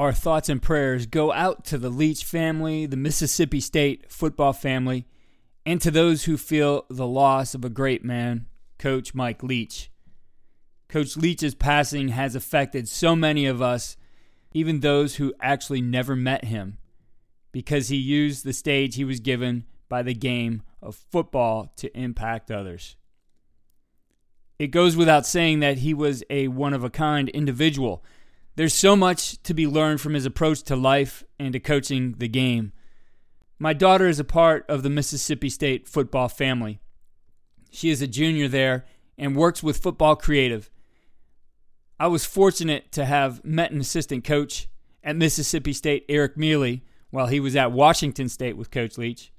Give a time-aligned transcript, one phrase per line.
[0.00, 5.04] our thoughts and prayers go out to the Leach family, the Mississippi State football family,
[5.66, 8.46] and to those who feel the loss of a great man,
[8.78, 9.90] Coach Mike Leach.
[10.88, 13.98] Coach Leach's passing has affected so many of us,
[14.52, 16.78] even those who actually never met him,
[17.52, 22.50] because he used the stage he was given by the game of football to impact
[22.50, 22.96] others.
[24.58, 28.02] It goes without saying that he was a one of a kind individual.
[28.56, 32.28] There's so much to be learned from his approach to life and to coaching the
[32.28, 32.72] game.
[33.58, 36.80] My daughter is a part of the Mississippi State football family.
[37.70, 40.70] She is a junior there and works with Football Creative.
[41.98, 44.68] I was fortunate to have met an assistant coach
[45.04, 46.78] at Mississippi State, Eric Mele,
[47.10, 49.32] while he was at Washington State with Coach Leach.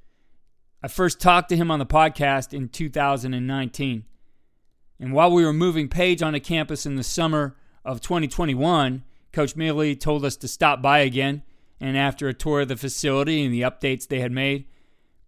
[0.83, 4.05] I first talked to him on the podcast in 2019.
[4.99, 9.95] And while we were moving Paige a campus in the summer of 2021, Coach Mele
[9.95, 11.43] told us to stop by again.
[11.79, 14.65] And after a tour of the facility and the updates they had made,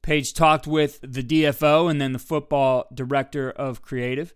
[0.03, 4.36] Paige talked with the DFO and then the football director of creative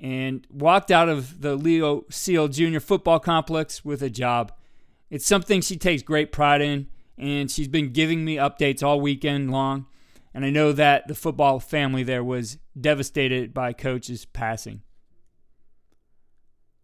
[0.00, 4.52] and walked out of the Leo Seal Junior Football Complex with a job.
[5.10, 6.86] It's something she takes great pride in,
[7.18, 9.86] and she's been giving me updates all weekend long.
[10.32, 14.82] And I know that the football family there was devastated by Coach's passing.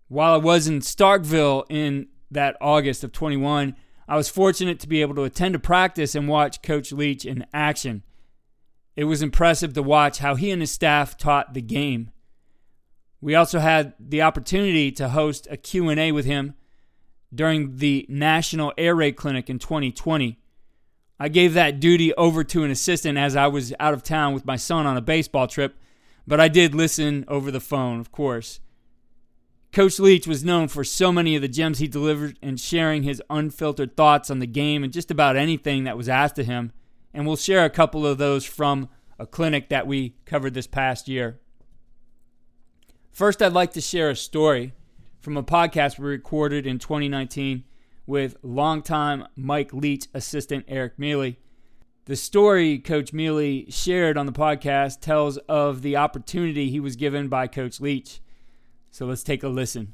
[0.08, 3.74] While I was in Starkville in that August of 21,
[4.08, 7.44] I was fortunate to be able to attend a practice and watch Coach Leach in
[7.52, 8.04] action.
[8.94, 12.10] It was impressive to watch how he and his staff taught the game.
[13.20, 16.54] We also had the opportunity to host a Q&A with him
[17.34, 20.38] during the National Air Raid Clinic in 2020.
[21.18, 24.46] I gave that duty over to an assistant as I was out of town with
[24.46, 25.76] my son on a baseball trip,
[26.26, 28.60] but I did listen over the phone, of course.
[29.76, 33.22] Coach Leach was known for so many of the gems he delivered and sharing his
[33.28, 36.72] unfiltered thoughts on the game and just about anything that was asked of him.
[37.12, 38.88] And we'll share a couple of those from
[39.18, 41.40] a clinic that we covered this past year.
[43.12, 44.72] First, I'd like to share a story
[45.20, 47.62] from a podcast we recorded in 2019
[48.06, 51.32] with longtime Mike Leach assistant Eric Mele.
[52.06, 57.28] The story Coach Mele shared on the podcast tells of the opportunity he was given
[57.28, 58.22] by Coach Leach.
[58.96, 59.92] So let's take a listen.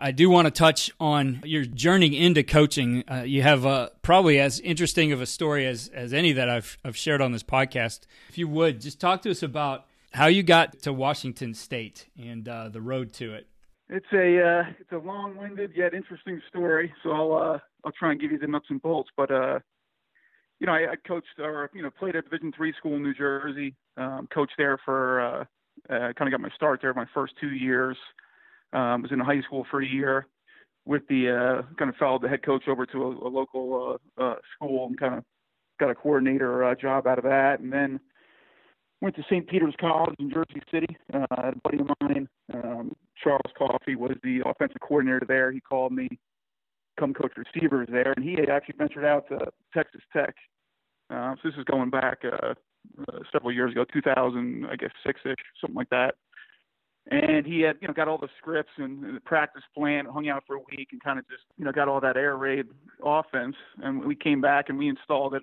[0.00, 3.04] I do want to touch on your journey into coaching.
[3.06, 6.78] Uh, you have uh, probably as interesting of a story as, as any that I've,
[6.82, 8.06] I've shared on this podcast.
[8.30, 9.84] If you would, just talk to us about
[10.14, 13.48] how you got to Washington State and uh, the road to it.
[13.90, 16.94] It's a uh, it's a long-winded yet interesting story.
[17.02, 19.10] So I'll uh, I'll try and give you the nuts and bolts.
[19.14, 19.58] But uh,
[20.58, 23.12] you know, I, I coached or you know played at Division three school in New
[23.12, 23.74] Jersey.
[23.98, 25.46] Um, coached there for
[25.90, 27.96] uh, uh, kind of got my start there my first two years.
[28.72, 30.28] Um, was in high school for a year
[30.84, 34.22] with the uh, kind of followed the head coach over to a, a local uh,
[34.22, 35.24] uh, school and kind of
[35.78, 37.98] got a coordinator uh, job out of that, and then
[39.00, 39.48] went to St.
[39.48, 40.96] Peter's College in Jersey City.
[41.12, 45.50] Uh, a buddy of mine, um, Charles Coffey, was the offensive coordinator there.
[45.50, 46.08] He called me,
[46.98, 49.38] come coach receivers there, and he had actually ventured out to
[49.74, 50.34] Texas Tech.
[51.08, 52.54] Uh, so this is going back uh,
[53.08, 56.14] uh, several years ago, 2000, I guess six-ish, something like that.
[57.10, 60.44] And he had, you know, got all the scripts and the practice plan, hung out
[60.46, 62.66] for a week, and kind of just, you know, got all that air raid
[63.02, 63.56] offense.
[63.82, 65.42] And we came back and we installed it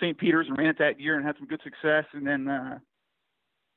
[0.00, 0.16] St.
[0.16, 2.04] Peter's and ran it that year and had some good success.
[2.12, 2.78] And then uh,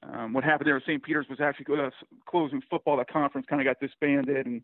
[0.03, 1.03] um, what happened there at St.
[1.03, 1.89] Peter's was actually uh,
[2.27, 2.97] closing football.
[2.97, 4.61] That conference kind of got disbanded, and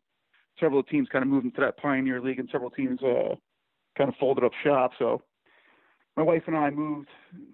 [0.59, 3.35] several teams kind of moved into that Pioneer League, and several teams uh,
[3.97, 4.91] kind of folded up shop.
[4.97, 5.21] So
[6.17, 7.09] my wife and I moved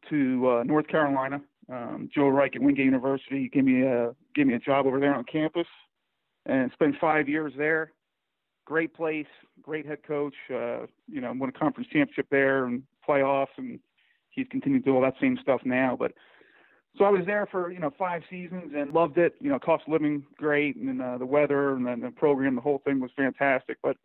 [0.09, 1.41] to uh, North Carolina.
[1.69, 5.13] Um, Joe Reich at Wingate University gave me a gave me a job over there
[5.13, 5.67] on campus,
[6.45, 7.91] and spent five years there.
[8.65, 9.27] Great place,
[9.61, 10.33] great head coach.
[10.49, 13.79] Uh, you know, won a conference championship there and playoffs, and
[14.29, 15.97] he's continued to do all that same stuff now.
[15.99, 16.13] But
[16.97, 19.33] so I was there for you know five seasons and loved it.
[19.41, 22.61] You know, cost of living great, and uh, the weather and then the program, the
[22.61, 23.77] whole thing was fantastic.
[23.83, 23.97] But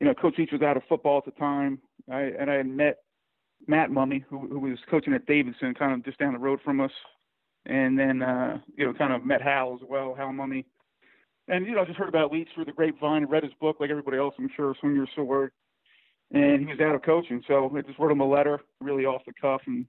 [0.00, 1.78] you know, Coach Leach was out of football at the time,
[2.10, 2.98] I, and I had met
[3.66, 6.80] Matt Mumme, who, who was coaching at Davidson, kind of just down the road from
[6.80, 6.92] us,
[7.66, 10.64] and then uh, you know, kind of met Hal as well, Hal Mumme,
[11.48, 14.18] And you know, just heard about Leach through the grapevine, read his book like everybody
[14.18, 15.52] else, I'm sure, Swing Your Sword
[16.32, 17.42] and he was out of coaching.
[17.46, 19.86] So I just wrote him a letter, really off the cuff and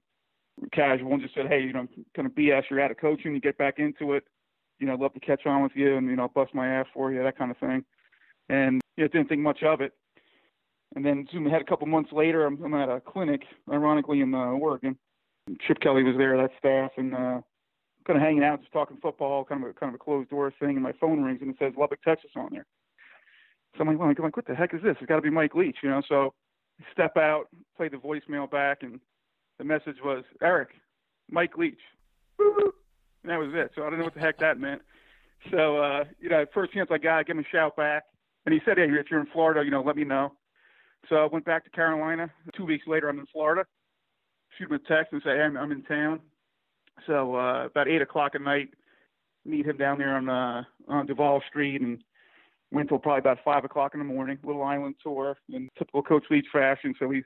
[0.72, 1.86] casual, and just said, hey, you know,
[2.16, 4.24] kind of BS, you're out of coaching, you get back into it.
[4.78, 6.86] You know, I'd love to catch on with you, and you know, bust my ass
[6.92, 7.84] for you, that kind of thing.
[8.48, 9.92] And you know, didn't think much of it.
[10.94, 13.42] And then we had a couple months later, I'm, I'm at a clinic,
[13.72, 14.96] ironically in uh, Oregon.
[15.66, 17.40] Chip Kelly was there, that staff, and uh,
[18.06, 20.52] kind of hanging out, just talking football, kind of a kind of a closed door
[20.60, 20.70] thing.
[20.70, 22.66] And my phone rings and it says Lubbock, Texas on there.
[23.74, 24.96] So I'm like, well, I'm like, what the heck is this?
[25.00, 26.02] It's got to be Mike Leach, you know.
[26.08, 26.34] So
[26.80, 27.44] I step out,
[27.76, 29.00] play the voicemail back, and
[29.58, 30.68] the message was Eric,
[31.30, 31.80] Mike Leach.
[32.38, 33.70] And that was it.
[33.74, 34.82] So I don't know what the heck that meant.
[35.50, 38.04] So uh, you know, first chance I got, I give him a shout back,
[38.44, 40.32] and he said, hey, if you're in Florida, you know, let me know.
[41.08, 42.30] So I went back to Carolina.
[42.56, 43.64] Two weeks later, I'm in Florida.
[44.58, 46.20] Shoot him a text and say, hey, I'm, I'm in town.
[47.06, 48.68] So uh, about eight o'clock at night,
[49.44, 52.02] meet him down there on uh, on Duval Street, and
[52.70, 54.38] went till probably about five o'clock in the morning.
[54.44, 56.94] Little island tour in typical Coach Leach fashion.
[56.98, 57.24] So we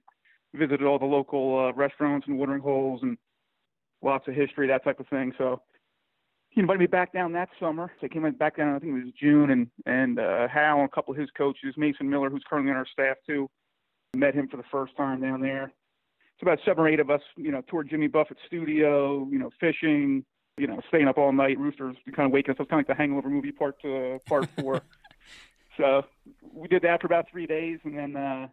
[0.54, 3.18] visited all the local uh, restaurants and watering holes and
[4.02, 5.32] lots of history, that type of thing.
[5.36, 5.60] So
[6.50, 7.92] he invited me back down that summer.
[8.00, 10.86] So I came back down, I think it was June, and and uh, Hal and
[10.86, 13.50] a couple of his coaches, Mason Miller, who's currently on our staff too,
[14.16, 15.64] met him for the first time down there.
[15.64, 19.50] It's about seven or eight of us, you know, toured Jimmy Buffett's studio, you know,
[19.58, 20.24] fishing,
[20.58, 21.58] you know, staying up all night.
[21.58, 22.56] Roosters kind of waking us.
[22.60, 24.82] It's kind of like the Hangover movie part uh, part four.
[25.76, 26.02] so
[26.52, 28.48] we did that for about three days, and then uh,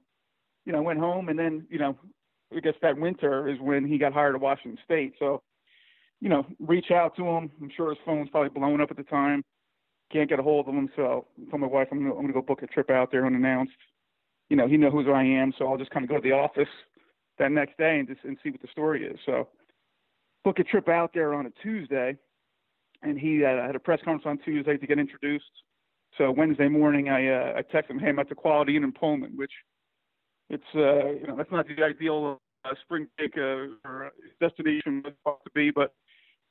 [0.65, 1.97] you know went home, and then you know
[2.55, 5.15] I guess that winter is when he got hired at Washington State.
[5.19, 5.41] So
[6.23, 7.51] you know, reach out to him.
[7.61, 9.43] I'm sure his phone's probably blown up at the time.
[10.09, 12.33] Can't get a hold of him, so I told my wife I'm gonna, I'm gonna
[12.33, 13.73] go book a trip out there unannounced.
[14.53, 16.31] You know, he knows who I am, so I'll just kind of go to the
[16.31, 16.69] office
[17.39, 19.17] that next day and just and see what the story is.
[19.25, 19.47] So
[20.43, 22.15] book a trip out there on a Tuesday,
[23.01, 25.49] and he uh, had a press conference on Tuesday to get introduced.
[26.19, 28.91] So Wednesday morning, I uh, I texted him, "Hey, I'm at the Quality Inn in
[28.91, 29.53] Pullman," which
[30.51, 35.51] it's uh, you know that's not the ideal uh, spring break uh, or destination to
[35.55, 35.95] be, but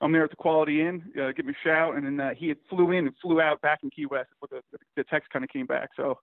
[0.01, 1.05] I'm there at the Quality Inn.
[1.17, 3.61] Uh, give me a shout, and then uh, he had flew in and flew out
[3.61, 4.31] back in Key West.
[4.41, 4.61] But the,
[4.97, 6.19] the text kind of came back, so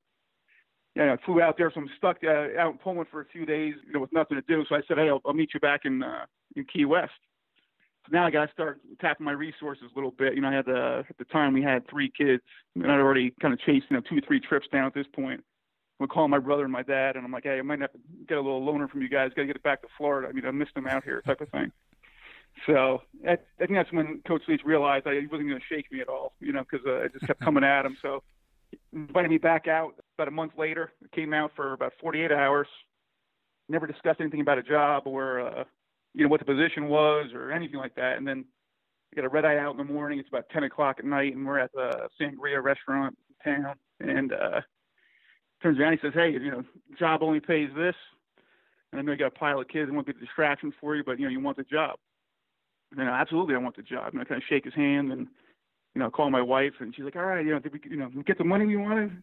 [0.95, 1.71] yeah, I flew out there.
[1.73, 4.37] So I'm stuck uh, out in Pullman for a few days, you know, with nothing
[4.37, 4.65] to do.
[4.67, 6.25] So I said, hey, I'll, I'll meet you back in uh,
[6.55, 7.11] in Key West.
[8.05, 10.35] So now I got to start tapping my resources a little bit.
[10.35, 12.43] You know, I had uh, at the time we had three kids,
[12.75, 15.07] and I'd already kind of chased you know two or three trips down at this
[15.13, 15.43] point.
[15.99, 17.99] I'm calling my brother and my dad, and I'm like, hey, I might have to
[18.27, 19.31] get a little loaner from you guys.
[19.35, 20.29] Got to get it back to Florida.
[20.29, 21.71] I mean, I missed them out here, type of thing.
[22.65, 25.91] So I, I think that's when Coach Leach realized I, he wasn't going to shake
[25.91, 27.97] me at all, you know, because uh, I just kept coming at him.
[28.01, 28.23] So
[28.93, 30.91] invited me back out about a month later.
[31.03, 32.67] I came out for about 48 hours.
[33.67, 35.63] Never discussed anything about a job or, uh,
[36.13, 38.17] you know, what the position was or anything like that.
[38.17, 38.45] And then
[39.11, 40.19] I got a red eye out in the morning.
[40.19, 43.75] It's about 10 o'clock at night, and we're at the Sangria restaurant in town.
[43.99, 44.61] And uh,
[45.61, 46.63] turns around, he says, "Hey, you know,
[46.97, 47.95] job only pays this."
[48.91, 50.95] And I know you got a pile of kids and won't be a distraction for
[50.95, 51.97] you, but you know, you want the job
[52.97, 54.13] you know, absolutely, I want the job.
[54.13, 55.27] And I kind of shake his hand and,
[55.99, 57.97] you know, call my wife, and she's like, all right, you know, did we, you
[57.97, 59.21] know, get the money we wanted?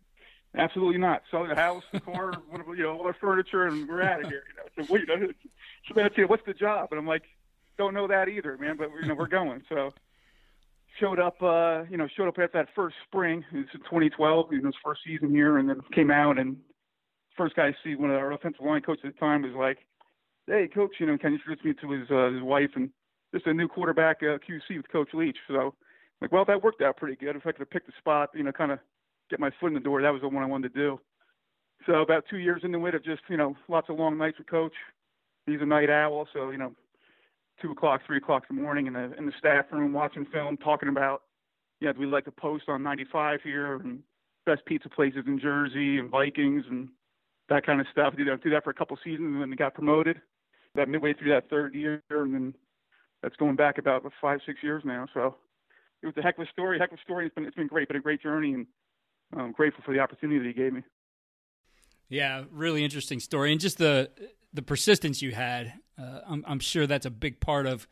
[0.54, 1.22] Absolutely not.
[1.30, 2.34] Sell the house, the car,
[2.76, 4.42] you know, all our furniture, and we're out of here.
[4.46, 5.32] You know, so we, you know,
[5.88, 6.28] so that's it.
[6.28, 6.88] What's the job?
[6.90, 7.22] And I'm like,
[7.78, 8.76] don't know that either, man.
[8.76, 9.62] But you know, we're going.
[9.70, 9.94] So
[11.00, 13.42] showed up, uh, you know, showed up after that first spring.
[13.52, 16.58] It's in 2012, you know, his first season here, and then came out and
[17.38, 19.78] first guy I see one of our offensive line coaches at the time was like,
[20.46, 22.90] "Hey, coach, you know, can you introduce me to his uh, his wife and
[23.36, 25.36] just a new quarterback uh, QC with Coach Leach.
[25.48, 25.74] So,
[26.20, 27.36] like, well, that worked out pretty good.
[27.36, 28.78] If I could have picked a spot, you know, kind of
[29.30, 31.00] get my foot in the door, that was the one I wanted to do.
[31.84, 34.48] So about two years into it, of just you know, lots of long nights with
[34.48, 34.72] Coach.
[35.46, 36.72] He's a night owl, so you know,
[37.60, 40.56] two o'clock, three o'clock in the morning in the in the staff room watching film,
[40.56, 41.22] talking about,
[41.80, 44.00] yeah, do we like to post on 95 here and
[44.46, 46.88] best pizza places in Jersey and Vikings and
[47.48, 48.16] that kind of stuff.
[48.16, 50.20] Did that, did that for a couple seasons and then got promoted.
[50.74, 52.54] That midway through that third year, and then
[53.22, 55.06] that's going back about five, six years now.
[55.14, 55.36] So
[56.02, 56.78] it was a heck of a story.
[56.78, 57.26] Heck of a story.
[57.26, 58.66] It's been it's been great, but a great journey, and
[59.36, 60.82] I'm grateful for the opportunity that he gave me.
[62.08, 64.10] Yeah, really interesting story, and just the
[64.52, 65.72] the persistence you had.
[65.98, 67.88] Uh, I'm, I'm sure that's a big part of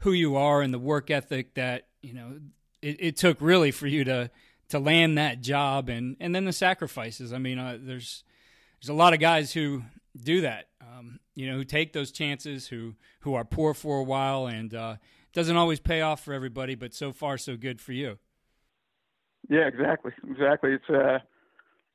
[0.00, 2.38] who you are and the work ethic that you know
[2.82, 4.30] it, it took really for you to
[4.68, 7.32] to land that job, and and then the sacrifices.
[7.32, 8.24] I mean, uh, there's
[8.80, 9.82] there's a lot of guys who
[10.22, 10.68] do that.
[10.80, 14.74] Um, you know, who take those chances, who who are poor for a while, and
[14.74, 14.96] uh,
[15.38, 16.74] doesn't always pay off for everybody.
[16.74, 18.18] But so far, so good for you.
[19.48, 20.72] Yeah, exactly, exactly.
[20.72, 21.18] It's uh,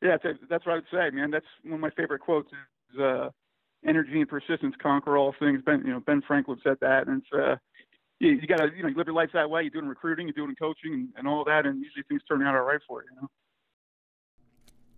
[0.02, 1.30] yeah, it's, that's what I'd say, man.
[1.30, 2.50] That's one of my favorite quotes.
[2.94, 3.30] Is uh,
[3.86, 5.62] energy and persistence conquer all things.
[5.66, 7.56] Ben, you know, Ben Franklin said that, and it's uh,
[8.20, 9.62] you, you gotta, you know, you live your life that way.
[9.64, 12.56] You're doing recruiting, you're doing coaching, and, and all that, and usually things turn out
[12.56, 13.10] all right for you.
[13.14, 13.28] You know.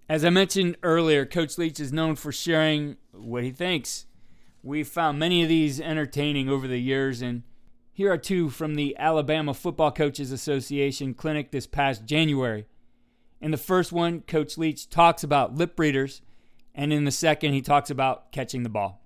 [0.08, 4.06] As I mentioned earlier, Coach Leach is known for sharing what he thinks.
[4.62, 7.42] We've found many of these entertaining over the years, and
[7.96, 12.66] here are two from the Alabama Football Coaches Association clinic this past January.
[13.40, 16.22] In the first one, Coach Leach talks about lip readers,
[16.76, 19.02] and in the second, he talks about catching the ball.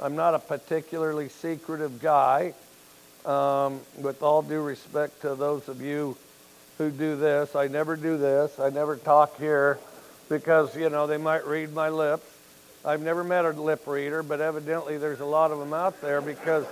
[0.00, 2.54] I'm not a particularly secretive guy.
[3.26, 6.16] Um, with all due respect to those of you
[6.78, 7.56] who do this.
[7.56, 8.58] I never do this.
[8.58, 9.78] I never talk here
[10.28, 12.24] because, you know, they might read my lips.
[12.84, 16.22] I've never met a lip reader, but evidently there's a lot of them out there
[16.22, 16.64] because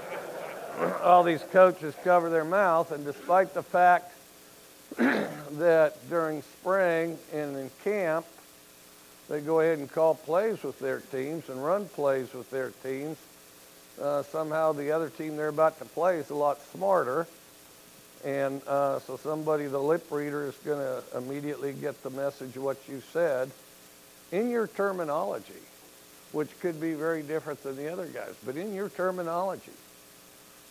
[1.02, 4.12] all these coaches cover their mouth, and despite the fact
[4.96, 8.26] that during spring and in camp,
[9.28, 13.16] they go ahead and call plays with their teams and run plays with their teams.
[14.00, 17.26] Uh, somehow the other team they're about to play is a lot smarter.
[18.24, 22.62] And uh, so somebody, the lip reader, is going to immediately get the message of
[22.62, 23.50] what you said
[24.32, 25.52] in your terminology,
[26.32, 29.72] which could be very different than the other guys, but in your terminology.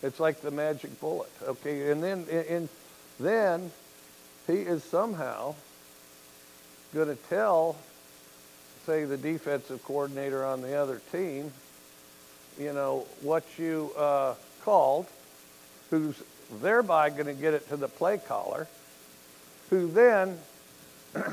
[0.02, 1.90] It's like the magic bullet, okay?
[1.90, 2.68] And then, and
[3.18, 3.70] then
[4.46, 5.54] he is somehow
[6.94, 7.76] going to tell,
[8.84, 11.52] say, the defensive coordinator on the other team,
[12.58, 15.06] you know, what you uh, called,
[15.90, 16.22] who's
[16.60, 18.68] thereby going to get it to the play caller,
[19.70, 20.38] who then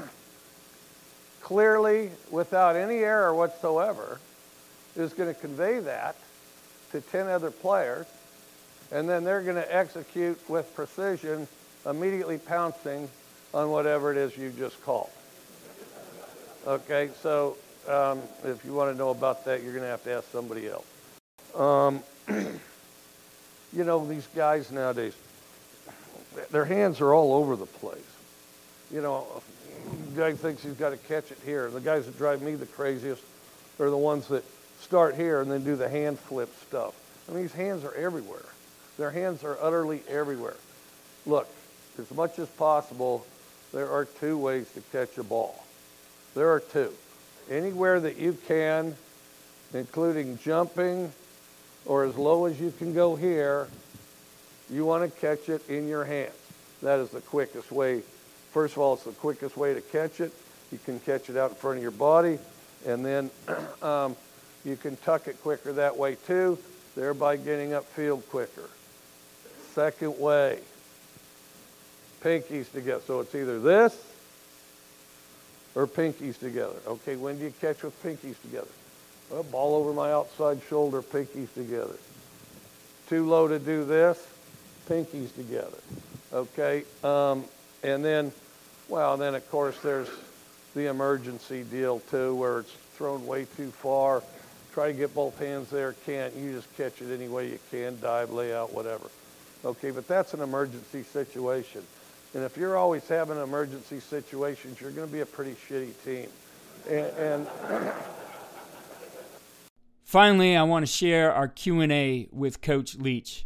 [1.42, 4.20] clearly, without any error whatsoever,
[4.96, 6.16] is going to convey that
[6.92, 8.06] to 10 other players,
[8.94, 11.48] and then they're going to execute with precision,
[11.86, 13.10] immediately pouncing
[13.54, 15.10] on whatever it is you just called.
[16.68, 17.58] Okay, so
[17.90, 20.70] um, if you want to know about that, you're going to have to ask somebody
[20.70, 20.86] else.
[21.56, 22.02] Um,
[23.74, 25.14] you know, these guys nowadays,
[26.52, 28.00] their hands are all over the place.
[28.92, 29.26] You know,
[30.16, 31.70] guy thinks he's got to catch it here.
[31.72, 33.24] The guys that drive me the craziest
[33.80, 34.44] are the ones that
[34.80, 36.94] start here and then do the hand flip stuff.
[37.28, 38.44] I mean, these hands are everywhere.
[38.98, 40.56] Their hands are utterly everywhere.
[41.26, 41.48] Look,
[42.00, 43.26] as much as possible,
[43.72, 45.64] there are two ways to catch a ball.
[46.36, 46.94] There are two.
[47.50, 48.96] Anywhere that you can,
[49.74, 51.12] including jumping
[51.86, 53.68] or as low as you can go here,
[54.70, 56.34] you want to catch it in your hands.
[56.82, 58.02] That is the quickest way.
[58.52, 60.32] First of all, it's the quickest way to catch it.
[60.72, 62.40] You can catch it out in front of your body,
[62.86, 63.30] and then
[63.82, 64.16] um,
[64.64, 66.58] you can tuck it quicker that way too,
[66.96, 68.70] thereby getting upfield quicker.
[69.74, 70.60] Second way,
[72.24, 73.02] pinkies together.
[73.08, 74.00] So it's either this
[75.74, 76.76] or pinkies together.
[76.88, 78.68] Okay, when do you catch with pinkies together?
[79.32, 81.96] Well, ball over my outside shoulder, pinkies together.
[83.10, 84.24] Too low to do this,
[84.88, 85.78] pinkies together.
[86.32, 87.44] Okay, um,
[87.84, 88.32] and then,
[88.90, 90.10] well, then of course there's
[90.76, 94.22] the emergency deal too, where it's thrown way too far.
[94.72, 96.36] Try to get both hands there, can't.
[96.36, 99.08] You just catch it any way you can, dive, lay out, whatever.
[99.66, 101.84] Okay, but that's an emergency situation.
[102.34, 106.28] And if you're always having emergency situations, you're going to be a pretty shitty team.
[106.90, 107.48] And, and
[110.04, 113.46] finally, I want to share our Q&A with Coach Leach.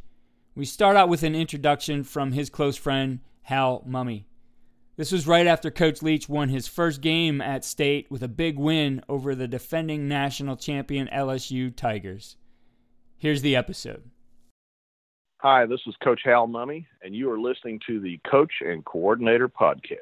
[0.55, 4.23] We start out with an introduction from his close friend Hal Mumme.
[4.95, 8.57] This was right after Coach Leach won his first game at state with a big
[8.57, 12.37] win over the defending national champion LSU Tigers.
[13.17, 14.09] Here's the episode.
[15.41, 19.47] Hi, this is Coach Hal Mumme, and you are listening to the Coach and Coordinator
[19.47, 19.99] Podcast.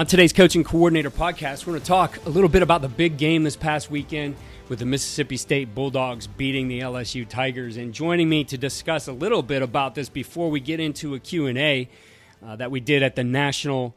[0.00, 2.88] On today's Coach and Coordinator podcast, we're going to talk a little bit about the
[2.88, 4.34] big game this past weekend
[4.70, 7.76] with the Mississippi State Bulldogs beating the LSU Tigers.
[7.76, 11.20] And joining me to discuss a little bit about this before we get into a
[11.20, 11.90] Q&A
[12.42, 13.94] uh, that we did at the National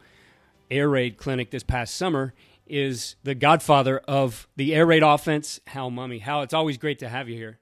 [0.70, 2.34] Air Raid Clinic this past summer
[2.68, 6.20] is the godfather of the air raid offense, Hal Mumme.
[6.20, 7.60] Hal, it's always great to have you here.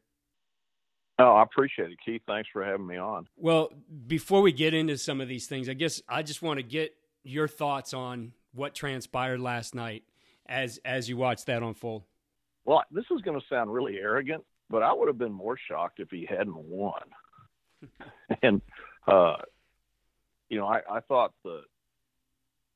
[1.19, 2.23] Oh, I appreciate it, Keith.
[2.25, 3.27] Thanks for having me on.
[3.37, 3.69] Well,
[4.07, 6.95] before we get into some of these things, I guess I just want to get
[7.23, 10.03] your thoughts on what transpired last night
[10.47, 12.03] as as you watched that unfold.
[12.65, 15.99] Well, this is going to sound really arrogant, but I would have been more shocked
[15.99, 17.01] if he hadn't won.
[18.43, 18.61] and
[19.07, 19.37] uh,
[20.49, 21.61] you know, I, I thought the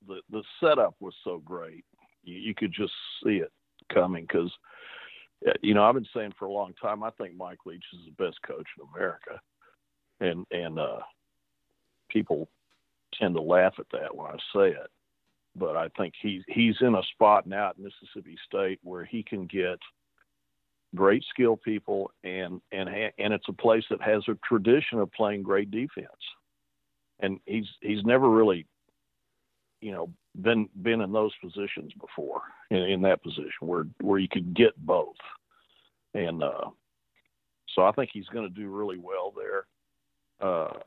[0.08, 1.86] the the setup was so great.
[2.24, 3.52] You, you could just see it
[3.94, 4.52] coming because
[5.48, 8.00] uh, you know I've been saying for a long time I think Mike Leach is
[8.06, 9.40] the best coach in America,
[10.20, 11.00] and and uh,
[12.10, 12.50] people
[13.14, 14.92] tend to laugh at that when I say it
[15.56, 19.46] but I think he's he's in a spot now at Mississippi State where he can
[19.46, 19.80] get
[20.94, 25.44] great skill people and and and it's a place that has a tradition of playing
[25.44, 26.08] great defense.
[27.20, 28.66] And he's he's never really
[29.82, 30.10] you know
[30.42, 34.76] been been in those positions before in, in that position where where you could get
[34.86, 35.16] both.
[36.14, 36.70] And uh
[37.74, 39.66] so I think he's going to do really well there.
[40.42, 40.80] Uh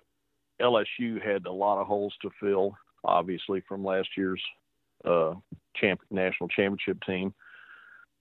[0.60, 4.42] LSU had a lot of holes to fill obviously from last year's
[5.04, 5.34] uh,
[5.76, 7.34] champ, national championship team.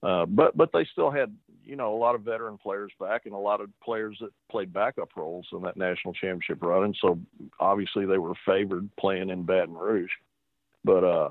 [0.03, 3.33] Uh, but but they still had you know a lot of veteran players back and
[3.33, 7.19] a lot of players that played backup roles in that national championship run, and so
[7.59, 10.11] obviously they were favored playing in Baton Rouge.
[10.83, 11.29] But uh,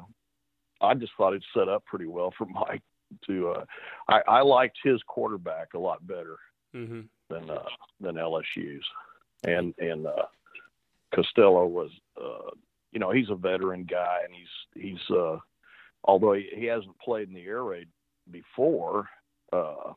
[0.80, 2.82] I just thought it set up pretty well for Mike
[3.26, 3.50] to.
[3.50, 3.64] Uh,
[4.08, 6.36] I, I liked his quarterback a lot better
[6.75, 7.02] mm-hmm.
[7.30, 7.68] than uh,
[8.00, 8.84] than LSU's,
[9.44, 10.26] and and uh,
[11.14, 12.50] Costello was, uh,
[12.92, 15.38] you know, he's a veteran guy, and he's he's uh,
[16.04, 17.88] although he, he hasn't played in the air raid
[18.30, 19.08] before,
[19.52, 19.92] uh,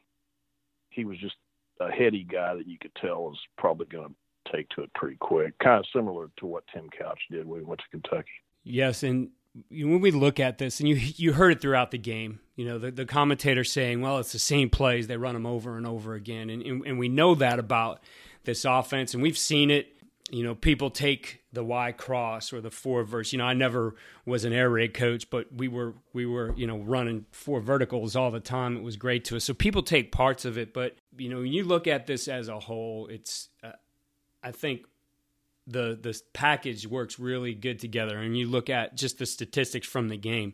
[0.89, 1.36] he was just
[1.80, 5.18] a heady guy that you could tell was probably going to take to it pretty
[5.18, 8.30] quick, kind of similar to what Tim Couch did when he went to Kentucky.
[8.63, 9.30] Yes, and
[9.70, 12.78] when we look at this, and you you heard it throughout the game, you know
[12.78, 16.13] the, the commentator saying, "Well, it's the same plays; they run them over and over
[16.13, 18.01] again," and, and and we know that about
[18.44, 19.99] this offense, and we've seen it
[20.32, 23.32] you know, people take the Y cross or the four verse.
[23.32, 23.96] You know, I never
[24.26, 28.16] was an air raid coach, but we were we were you know running four verticals
[28.16, 28.78] all the time.
[28.78, 29.44] It was great to us.
[29.44, 32.48] So people take parts of it, but you know, when you look at this as
[32.48, 33.72] a whole, it's uh,
[34.44, 34.86] I think
[35.68, 38.18] the the package works really good together.
[38.18, 40.54] And you look at just the statistics from the game.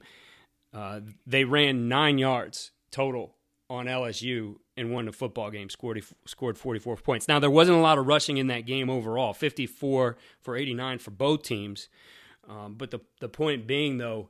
[0.73, 3.34] Uh, they ran nine yards total
[3.69, 7.27] on LSU and won the football game, scored scored 44 points.
[7.27, 11.11] Now there wasn't a lot of rushing in that game overall, 54 for 89 for
[11.11, 11.89] both teams.
[12.47, 14.29] Um, but the the point being though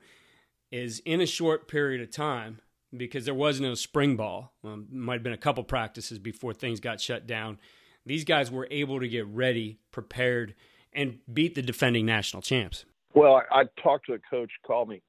[0.71, 2.59] is in a short period of time
[2.95, 4.53] because there was no spring ball.
[4.63, 7.59] Um, might have been a couple practices before things got shut down.
[8.05, 10.55] These guys were able to get ready, prepared,
[10.93, 12.85] and beat the defending national champs.
[13.13, 15.01] Well, I, I talked to a coach, called me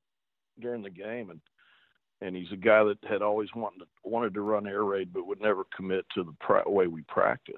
[0.59, 1.41] during the game, and
[2.21, 5.27] and he's a guy that had always wanted to, wanted to run air raid, but
[5.27, 7.55] would never commit to the pra- way we practice,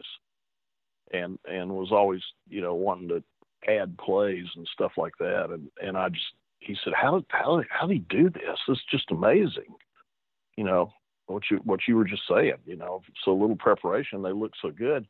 [1.13, 3.23] and and was always you know wanting to
[3.69, 5.51] add plays and stuff like that.
[5.51, 8.59] And and I just he said, how how how do he do this?
[8.69, 9.75] It's just amazing,
[10.57, 10.93] you know
[11.27, 12.55] what you what you were just saying.
[12.67, 15.07] You know, so little preparation, they look so good.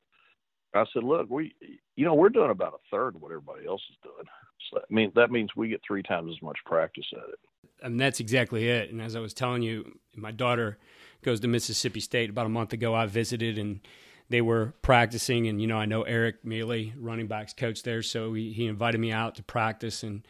[0.74, 1.54] I said, look, we,
[1.96, 4.26] you know, we're doing about a third of what everybody else is doing.
[4.70, 7.38] So I mean, that means we get three times as much practice at it.
[7.82, 8.90] And that's exactly it.
[8.90, 10.78] And as I was telling you, my daughter
[11.22, 12.30] goes to Mississippi State.
[12.30, 13.80] About a month ago, I visited and
[14.28, 15.46] they were practicing.
[15.46, 18.02] And, you know, I know Eric Mele, running backs coach there.
[18.02, 20.02] So he, he invited me out to practice.
[20.02, 20.26] And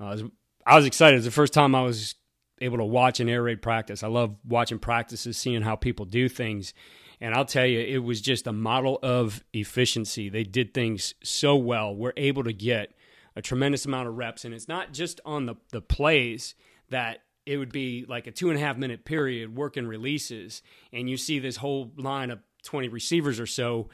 [0.00, 0.22] uh, I, was,
[0.66, 1.14] I was excited.
[1.14, 2.14] It was the first time I was
[2.60, 4.02] able to watch an air raid practice.
[4.02, 6.72] I love watching practices, seeing how people do things.
[7.20, 10.28] And I'll tell you, it was just a model of efficiency.
[10.28, 11.94] They did things so well.
[11.94, 12.92] We're able to get
[13.34, 14.44] a tremendous amount of reps.
[14.44, 16.54] And it's not just on the, the plays
[16.90, 20.62] that it would be like a two and a half minute period working releases.
[20.92, 23.88] And you see this whole line of 20 receivers or so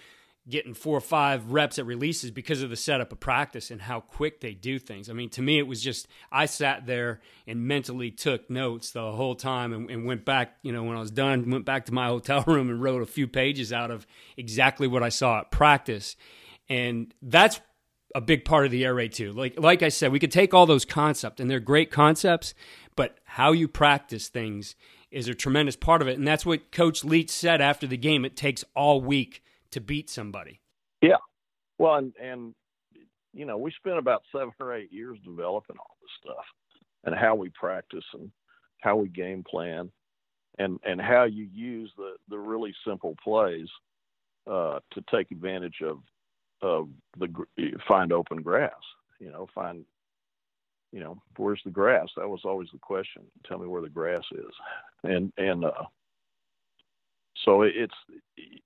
[0.49, 4.01] getting four or five reps at releases because of the setup of practice and how
[4.01, 5.09] quick they do things.
[5.09, 9.13] I mean, to me, it was just I sat there and mentally took notes the
[9.13, 10.57] whole time and, and, went back.
[10.63, 13.07] You know, when I was done, went back to my hotel room and wrote a
[13.07, 16.17] few pages out of exactly what I saw at practice,
[16.69, 17.61] and that's
[18.15, 19.33] a big part of the air raid too.
[19.33, 22.53] Like like I said, we could take all those concepts and they're great concepts,
[22.97, 24.75] but how you practice things
[25.13, 28.25] is a tremendous part of it, and that's what Coach Leach said after the game.
[28.25, 30.61] It takes all week to beat somebody.
[31.01, 31.17] Yeah.
[31.79, 32.55] Well, and, and
[33.35, 36.45] you know, we spent about seven or eight years developing all this stuff
[37.05, 38.31] and how we practice and
[38.81, 39.91] how we game plan
[40.59, 43.69] and, and how you use the, the really simple plays
[44.51, 45.99] uh, to take advantage of,
[46.63, 47.29] of the
[47.89, 48.71] find open grass,
[49.19, 49.85] you know, find,
[50.93, 52.09] you know, where's the grass?
[52.17, 53.23] That was always the question.
[53.49, 54.53] Tell me where the grass is.
[55.05, 55.85] And, and, uh,
[57.45, 57.95] so it's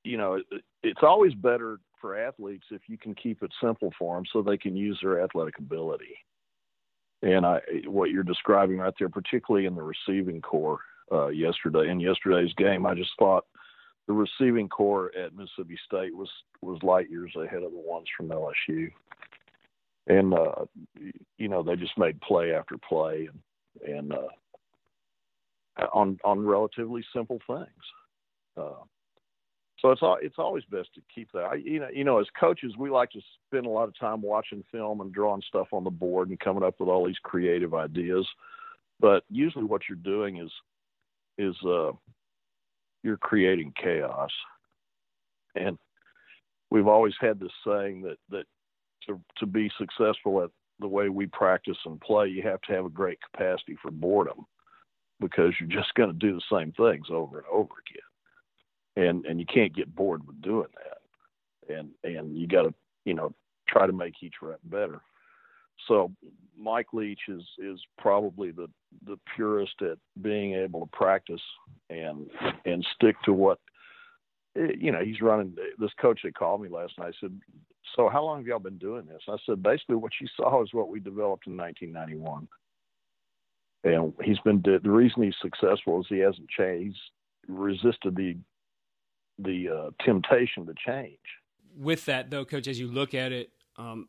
[0.05, 0.41] you know
[0.83, 4.59] it's always better for athletes if you can keep it simple for them so they
[4.59, 6.17] can use their athletic ability.
[7.23, 11.99] And I, what you're describing right there, particularly in the receiving corps uh, yesterday in
[11.99, 13.47] yesterday's game, I just thought
[14.07, 16.29] the receiving corps at Mississippi State was
[16.63, 18.91] was light years ahead of the ones from LSU.
[20.07, 20.67] And uh,
[21.39, 23.29] you know they just made play after play
[23.83, 27.67] and and uh, on on relatively simple things.
[28.57, 28.85] Uh,
[29.79, 31.45] so it's all, it's always best to keep that.
[31.45, 34.23] I, you know, you know, as coaches, we like to spend a lot of time
[34.23, 37.75] watching film and drawing stuff on the board and coming up with all these creative
[37.75, 38.27] ideas.
[39.01, 40.51] But usually, what you're doing is
[41.39, 41.93] is uh,
[43.03, 44.31] you're creating chaos.
[45.55, 45.79] And
[46.71, 48.47] we've always had this saying that that
[49.07, 52.87] to to be successful at the way we practice and play, you have to have
[52.87, 54.47] a great capacity for boredom
[55.21, 58.03] because you're just going to do the same things over and over again
[58.97, 61.77] and and you can't get bored with doing that.
[61.77, 63.35] And and you got to you know
[63.69, 65.01] try to make each rep better.
[65.89, 66.11] So
[66.59, 68.69] Mike Leach is is probably the
[69.05, 71.43] the purest at being able to practice
[71.91, 72.31] and
[72.65, 73.59] and stick to what
[74.57, 77.39] eh, you know he's running this coach that called me last night said
[77.95, 79.23] so how long have y'all been doing this?
[79.29, 82.49] I said basically what you saw is what we developed in 1991
[83.85, 86.99] and he's been the reason he's successful is he hasn't changed
[87.49, 88.37] resisted the
[89.39, 91.19] the uh, temptation to change.
[91.77, 94.09] With that though coach as you look at it um,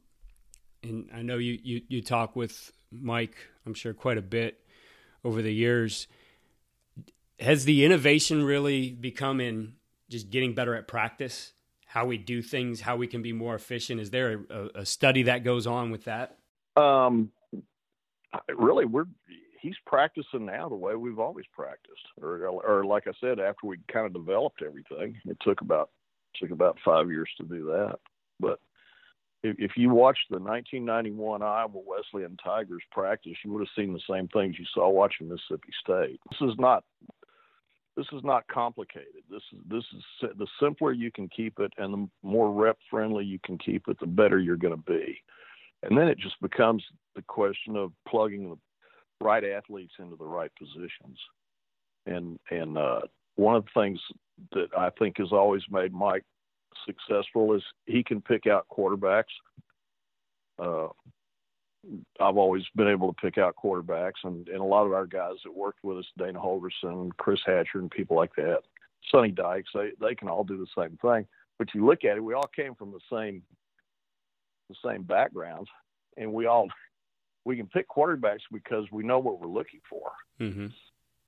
[0.83, 3.35] and i know you, you you talk with mike
[3.65, 4.61] i'm sure quite a bit
[5.25, 6.07] over the years
[7.39, 9.73] has the innovation really become in
[10.09, 11.53] just getting better at practice?
[11.85, 14.01] How we do things how we can be more efficient?
[14.01, 16.37] Is there a, a study that goes on with that?
[16.75, 17.31] Um
[18.49, 19.05] really we're
[19.59, 23.77] he's practicing now the way we've always practiced, or or like I said, after we
[23.91, 25.89] kind of developed everything, it took about
[26.35, 27.97] took about five years to do that.
[28.39, 28.59] But
[29.43, 33.99] if, if you watched the 1991 Iowa Wesleyan Tigers practice, you would have seen the
[34.09, 36.19] same things you saw watching Mississippi State.
[36.31, 36.83] This is not
[37.95, 39.23] this is not complicated.
[39.29, 43.25] This is this is the simpler you can keep it, and the more rep friendly
[43.25, 45.21] you can keep it, the better you're going to be.
[45.83, 46.83] And then it just becomes
[47.15, 48.57] the question of plugging the
[49.21, 51.17] right athletes into the right positions.
[52.05, 53.01] And and uh,
[53.35, 53.99] one of the things
[54.51, 56.23] that I think has always made Mike
[56.85, 59.23] successful is he can pick out quarterbacks.
[60.59, 60.87] Uh,
[62.19, 65.35] I've always been able to pick out quarterbacks, and, and a lot of our guys
[65.43, 68.59] that worked with us, Dana Holgorsen, Chris Hatcher, and people like that,
[69.09, 71.25] Sonny Dykes, they they can all do the same thing.
[71.57, 73.41] But you look at it, we all came from the same
[74.69, 75.69] the same backgrounds,
[76.17, 76.67] and we all
[77.47, 80.11] we can pick quarterbacks because we know what we're looking for.
[80.41, 80.67] Mm-hmm.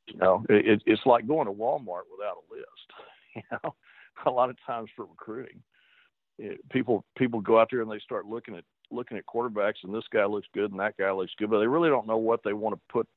[0.07, 2.65] You know, it, it's like going to Walmart without a list.
[3.35, 3.75] You know,
[4.25, 5.61] a lot of times for recruiting,
[6.39, 9.93] it, people people go out there and they start looking at looking at quarterbacks, and
[9.93, 12.41] this guy looks good and that guy looks good, but they really don't know what
[12.43, 13.07] they want to put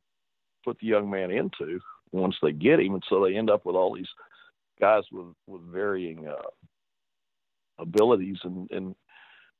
[0.66, 1.80] put the young man into
[2.12, 4.10] once they get him, and so they end up with all these
[4.78, 6.50] guys with with varying uh,
[7.78, 8.94] abilities and and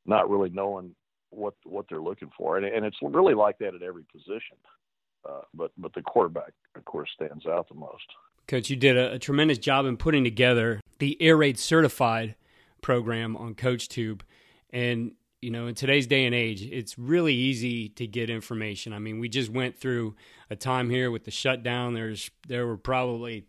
[0.04, 0.94] not really knowing
[1.32, 4.56] what what they're looking for, and, and it's really like that at every position.
[5.28, 8.06] Uh, but but the quarterback, of course, stands out the most.
[8.48, 12.34] Coach, you did a, a tremendous job in putting together the Air Raid Certified
[12.80, 14.22] program on CoachTube,
[14.70, 18.92] and you know, in today's day and age, it's really easy to get information.
[18.92, 20.14] I mean, we just went through
[20.50, 21.94] a time here with the shutdown.
[21.94, 23.44] There's there were probably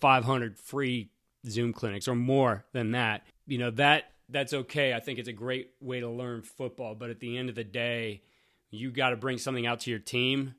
[0.00, 1.10] 500 free
[1.48, 3.26] Zoom clinics or more than that.
[3.46, 4.94] You know, that that's okay.
[4.94, 6.94] I think it's a great way to learn football.
[6.94, 8.22] But at the end of the day,
[8.70, 10.54] you got to bring something out to your team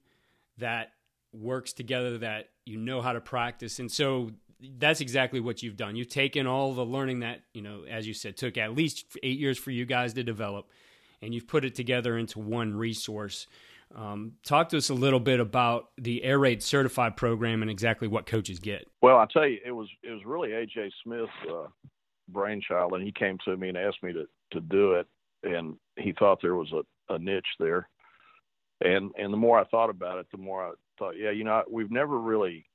[0.59, 0.91] that
[1.33, 3.79] works together, that you know how to practice.
[3.79, 4.31] And so
[4.77, 5.95] that's exactly what you've done.
[5.95, 9.39] You've taken all the learning that, you know, as you said, took at least eight
[9.39, 10.69] years for you guys to develop,
[11.21, 13.47] and you've put it together into one resource.
[13.95, 18.07] Um, talk to us a little bit about the Air Raid Certified program and exactly
[18.07, 18.87] what coaches get.
[19.01, 21.67] Well, I'll tell you, it was it was really AJ Smith uh,
[22.29, 25.07] brainchild, and he came to me and asked me to to do it,
[25.43, 27.87] and he thought there was a, a niche there,
[28.81, 31.63] and and the more I thought about it, the more I thought, yeah, you know,
[31.69, 32.65] we've never really.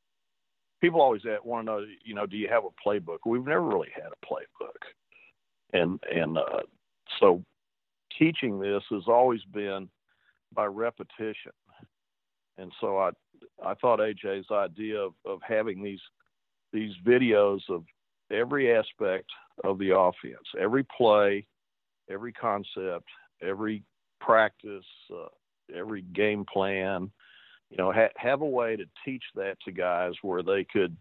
[0.81, 3.19] People always want to know, you know, do you have a playbook?
[3.27, 4.77] We've never really had a playbook,
[5.73, 6.63] and and uh,
[7.19, 7.43] so
[8.17, 9.89] teaching this has always been
[10.55, 11.53] by repetition,
[12.59, 13.11] and so I
[13.65, 16.01] I thought AJ's idea of, of having these
[16.73, 17.85] these videos of
[18.31, 19.31] every aspect
[19.65, 21.47] of the offense, every play,
[22.11, 23.09] every concept,
[23.43, 23.83] every
[24.21, 25.29] practice, uh,
[25.75, 27.11] every game plan.
[27.71, 30.97] You know, ha- have a way to teach that to guys where they could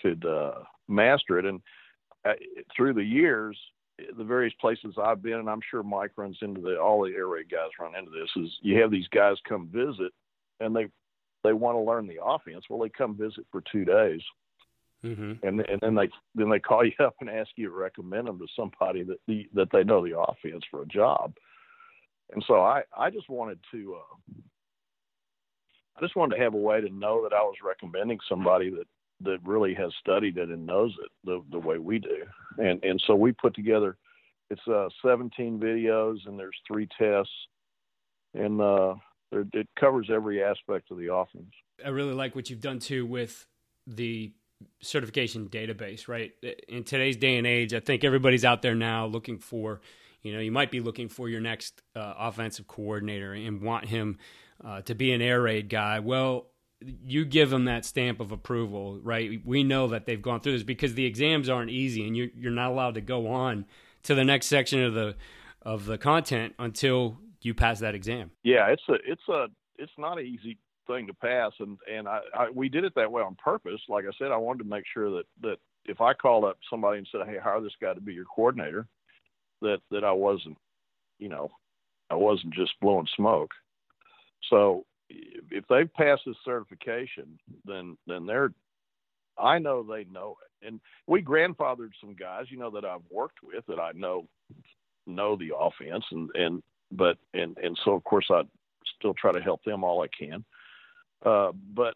[0.00, 1.44] could uh, master it.
[1.44, 1.60] And
[2.24, 2.32] uh,
[2.76, 3.56] through the years,
[4.16, 7.28] the various places I've been, and I'm sure Mike runs into the all the air
[7.28, 8.30] raid guys run into this.
[8.36, 10.12] Is you have these guys come visit,
[10.60, 10.88] and they
[11.44, 12.64] they want to learn the offense.
[12.68, 14.20] Well, they come visit for two days
[15.06, 15.46] Mm-hmm.
[15.46, 18.38] And and then they then they call you up and ask you to recommend them
[18.38, 21.34] to somebody that the, that they know the offense for a job.
[22.32, 24.40] And so I I just wanted to uh,
[25.96, 28.86] I just wanted to have a way to know that I was recommending somebody that
[29.22, 32.24] that really has studied it and knows it the the way we do.
[32.58, 33.96] And and so we put together
[34.50, 37.32] it's uh 17 videos and there's three tests
[38.34, 38.94] and uh
[39.32, 41.52] it covers every aspect of the offense.
[41.84, 43.46] I really like what you've done too with
[43.86, 44.32] the
[44.80, 46.32] certification database, right?
[46.68, 49.80] In today's day and age, I think everybody's out there now looking for,
[50.22, 54.18] you know, you might be looking for your next uh, offensive coordinator and want him
[54.64, 56.00] uh, to be an air raid guy.
[56.00, 56.46] Well,
[56.80, 59.40] you give them that stamp of approval, right?
[59.44, 62.52] We know that they've gone through this because the exams aren't easy, and you're you're
[62.52, 63.64] not allowed to go on
[64.04, 65.16] to the next section of the
[65.62, 68.30] of the content until you pass that exam.
[68.44, 69.46] Yeah, it's a it's a
[69.78, 73.10] it's not an easy thing to pass, and and I, I we did it that
[73.10, 73.80] way on purpose.
[73.88, 76.98] Like I said, I wanted to make sure that that if I called up somebody
[76.98, 78.86] and said, "Hey, hire this guy to be your coordinator,"
[79.62, 80.58] that that I wasn't,
[81.18, 81.50] you know,
[82.10, 83.52] I wasn't just blowing smoke.
[84.50, 88.52] So if they pass this certification, then then they're
[89.38, 90.66] I know they know it.
[90.66, 94.26] And we grandfathered some guys, you know, that I've worked with that I know
[95.06, 98.42] know the offense and and but and and so of course I
[98.98, 100.44] still try to help them all I can.
[101.24, 101.94] Uh, but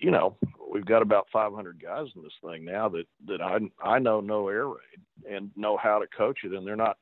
[0.00, 0.36] you know,
[0.70, 4.48] we've got about 500 guys in this thing now that that I I know no
[4.48, 6.98] air raid and know how to coach it, and they're not,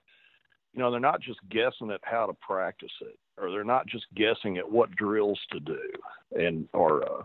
[0.73, 4.07] you know, they're not just guessing at how to practice it, or they're not just
[4.15, 5.81] guessing at what drills to do,
[6.33, 7.23] and or uh,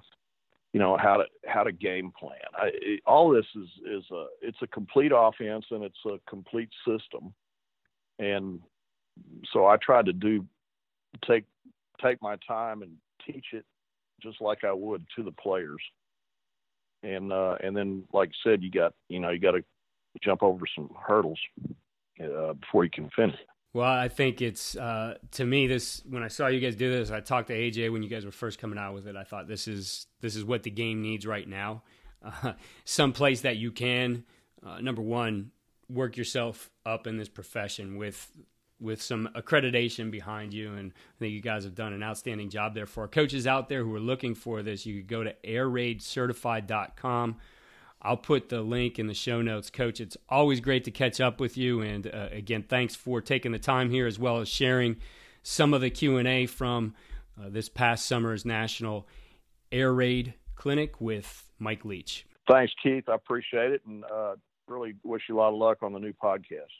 [0.73, 2.31] you know how to how to game plan.
[2.55, 6.69] I, it, all this is is a it's a complete offense and it's a complete
[6.85, 7.33] system,
[8.19, 8.59] and
[9.53, 10.45] so I tried to do
[11.27, 11.45] take
[12.03, 12.91] take my time and
[13.25, 13.65] teach it
[14.21, 15.81] just like I would to the players.
[17.03, 19.63] And uh, and then, like I said, you got you know you got to
[20.23, 21.39] jump over some hurdles
[22.23, 23.37] uh, before you can finish.
[23.73, 27.09] Well, I think it's uh, to me this when I saw you guys do this.
[27.09, 29.15] I talked to AJ when you guys were first coming out with it.
[29.15, 31.83] I thought this is this is what the game needs right now.
[32.23, 32.53] Uh,
[32.85, 34.25] some place that you can
[34.65, 35.51] uh, number one
[35.89, 38.31] work yourself up in this profession with
[38.81, 40.73] with some accreditation behind you.
[40.73, 42.87] And I think you guys have done an outstanding job there.
[42.87, 47.37] For coaches out there who are looking for this, you could go to airraidcertified.com.
[48.03, 49.69] I'll put the link in the show notes.
[49.69, 51.81] Coach, it's always great to catch up with you.
[51.81, 54.97] And uh, again, thanks for taking the time here as well as sharing
[55.43, 56.95] some of the Q&A from
[57.39, 59.07] uh, this past summer's National
[59.71, 62.25] Air Raid Clinic with Mike Leach.
[62.49, 63.07] Thanks, Keith.
[63.07, 63.81] I appreciate it.
[63.85, 64.35] And uh,
[64.67, 66.71] really wish you a lot of luck on the new podcast.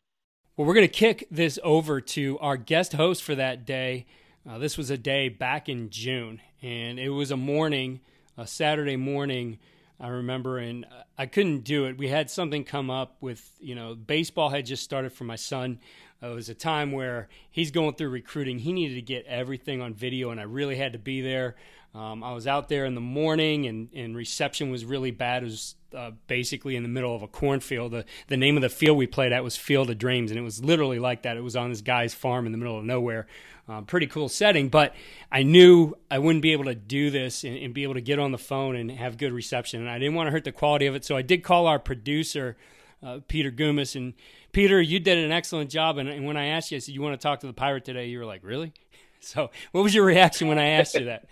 [0.62, 4.06] Well, we're going to kick this over to our guest host for that day.
[4.48, 8.00] Uh, this was a day back in June, and it was a morning,
[8.38, 9.58] a Saturday morning.
[10.00, 10.86] I remember, and
[11.18, 11.98] I couldn't do it.
[11.98, 15.80] We had something come up with, you know, baseball had just started for my son.
[16.22, 18.60] Uh, it was a time where he's going through recruiting.
[18.60, 21.56] He needed to get everything on video, and I really had to be there.
[21.96, 25.42] Um, I was out there in the morning, and, and reception was really bad.
[25.42, 27.92] It was uh, basically in the middle of a cornfield.
[27.92, 30.44] The, the name of the field we played at was Field of Dreams, and it
[30.44, 31.38] was literally like that.
[31.38, 33.28] It was on this guy's farm in the middle of nowhere.
[33.70, 34.96] Uh, pretty cool setting, but
[35.32, 38.20] I knew I wouldn't be able to do this and, and, be able to get
[38.20, 39.80] on the phone and have good reception.
[39.82, 41.80] And I didn't want to hurt the quality of it, so I did call our
[41.80, 42.58] producer,
[43.04, 43.96] uh, Peter Gumas.
[43.96, 44.14] And
[44.52, 46.00] Peter, you did an excellent job.
[46.00, 47.86] And, and when I asked you, I said, You want to talk to the pirate
[47.86, 48.08] today?
[48.08, 48.74] You were like, Really?
[49.24, 51.28] So, what was your reaction when I asked you that?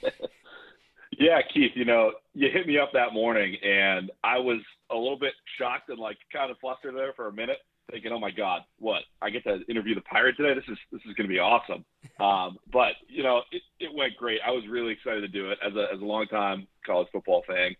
[1.19, 5.19] Yeah, Keith, you know, you hit me up that morning and I was a little
[5.19, 7.58] bit shocked and like kind of flustered there for a minute,
[7.91, 9.01] thinking, Oh my God, what?
[9.21, 10.53] I get to interview the pirate today.
[10.53, 11.86] This is this is gonna be awesome.
[12.19, 14.39] Um, but you know, it, it went great.
[14.45, 17.43] I was really excited to do it as a as a long time college football
[17.47, 17.73] fan.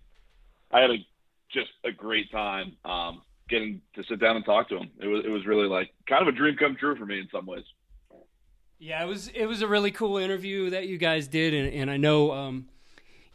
[0.72, 0.96] I had a
[1.52, 4.92] just a great time um, getting to sit down and talk to him.
[5.02, 7.28] It was it was really like kind of a dream come true for me in
[7.34, 7.66] some ways.
[8.78, 11.92] Yeah, it was it was a really cool interview that you guys did, and, and
[11.92, 12.70] I know um,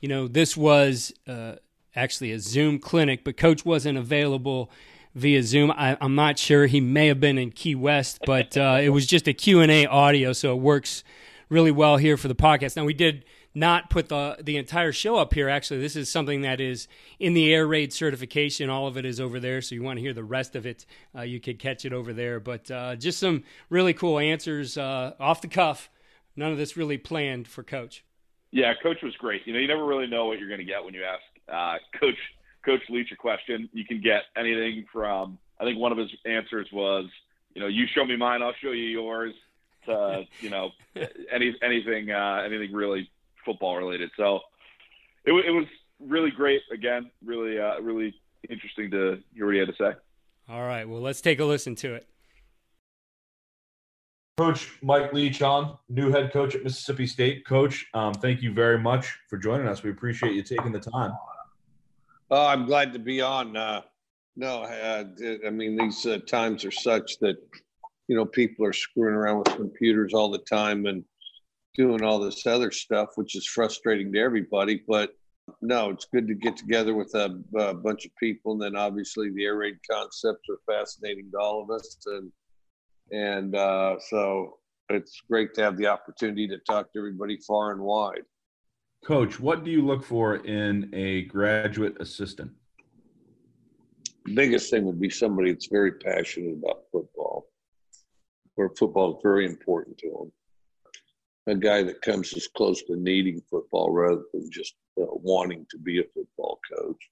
[0.01, 1.55] you know, this was uh,
[1.95, 4.71] actually a Zoom clinic, but Coach wasn't available
[5.15, 5.71] via Zoom.
[5.71, 6.67] I, am not sure.
[6.67, 10.33] He may have been in Key West, but uh, it was just a Q&A audio,
[10.33, 11.05] so it works
[11.49, 12.77] really well here for the podcast.
[12.77, 15.49] Now, we did not put the the entire show up here.
[15.49, 16.89] Actually, this is something that is
[17.21, 18.69] in the air raid certification.
[18.69, 19.63] All of it is over there.
[19.63, 20.85] So you want to hear the rest of it,
[21.17, 22.41] uh, you could catch it over there.
[22.41, 25.89] But uh, just some really cool answers uh, off the cuff.
[26.37, 28.05] None of this really planned for Coach.
[28.55, 29.45] Yeah, Coach was great.
[29.47, 31.99] You know, you never really know what you're going to get when you ask uh,
[31.99, 32.15] Coach
[32.65, 33.69] Coach Leach a question.
[33.73, 37.07] You can get anything from I think one of his answers was,
[37.53, 39.35] you know, you show me mine, I'll show you yours.
[39.87, 40.71] To you know,
[41.33, 43.11] any anything uh, anything really
[43.45, 44.11] football related.
[44.17, 44.39] So
[45.25, 45.67] it, it was
[45.99, 46.61] really great.
[46.73, 48.15] Again, really uh, really
[48.49, 49.99] interesting to hear what he had to say.
[50.49, 52.07] All right, well, let's take a listen to it.
[54.37, 57.47] Coach Mike Leach on, new head coach at Mississippi State.
[57.47, 59.85] Coach, um, thank you very much for joining us.
[59.85, 61.13] We appreciate you taking the time.
[62.33, 63.57] Oh, I'm glad to be on.
[63.57, 63.83] Uh,
[64.35, 65.05] no, uh,
[65.47, 67.37] I mean, these uh, times are such that,
[68.09, 71.05] you know, people are screwing around with computers all the time and
[71.77, 74.83] doing all this other stuff, which is frustrating to everybody.
[74.89, 75.11] But
[75.63, 78.53] no, it's good to get together with a, a bunch of people.
[78.55, 81.99] And then obviously the air raid concepts are fascinating to all of us.
[82.07, 82.33] And
[83.11, 87.81] and uh, so it's great to have the opportunity to talk to everybody far and
[87.81, 88.23] wide.
[89.05, 92.51] Coach, what do you look for in a graduate assistant?
[94.33, 97.47] biggest thing would be somebody that's very passionate about football,
[98.55, 100.33] where football is very important to them.
[101.47, 105.79] a guy that comes as close to needing football rather than just uh, wanting to
[105.79, 107.11] be a football coach.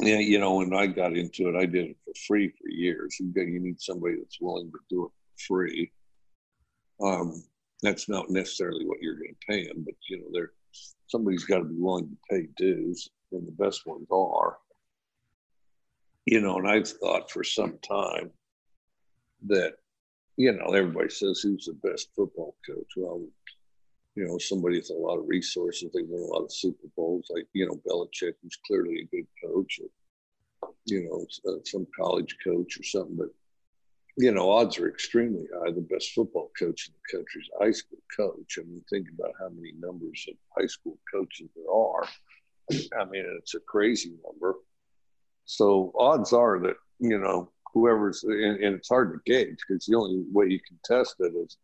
[0.00, 3.16] Yeah, you know, when I got into it, I did it for free for years.
[3.18, 5.90] You, you need somebody that's willing to do it for free.
[7.00, 7.42] Um,
[7.82, 10.52] that's not necessarily what you're going to pay them, but you know, there
[11.06, 14.58] somebody's got to be willing to pay dues, and the best ones are.
[16.26, 18.30] You know, and I've thought for some time
[19.46, 19.74] that,
[20.36, 22.90] you know, everybody says who's the best football coach.
[22.96, 23.22] Well,
[24.16, 27.26] you know, somebody with a lot of resources, they win a lot of Super Bowls,
[27.30, 32.36] like you know, Belichick, who's clearly a good coach, or you know, uh, some college
[32.42, 33.28] coach or something, but
[34.16, 35.70] you know, odds are extremely high.
[35.70, 38.58] The best football coach in the country is a high school coach.
[38.58, 42.08] I mean, think about how many numbers of high school coaches there are.
[42.98, 44.54] I mean, it's a crazy number.
[45.44, 49.96] So odds are that, you know, whoever's, and, and it's hard to gauge because the
[49.96, 51.58] only way you can test it is,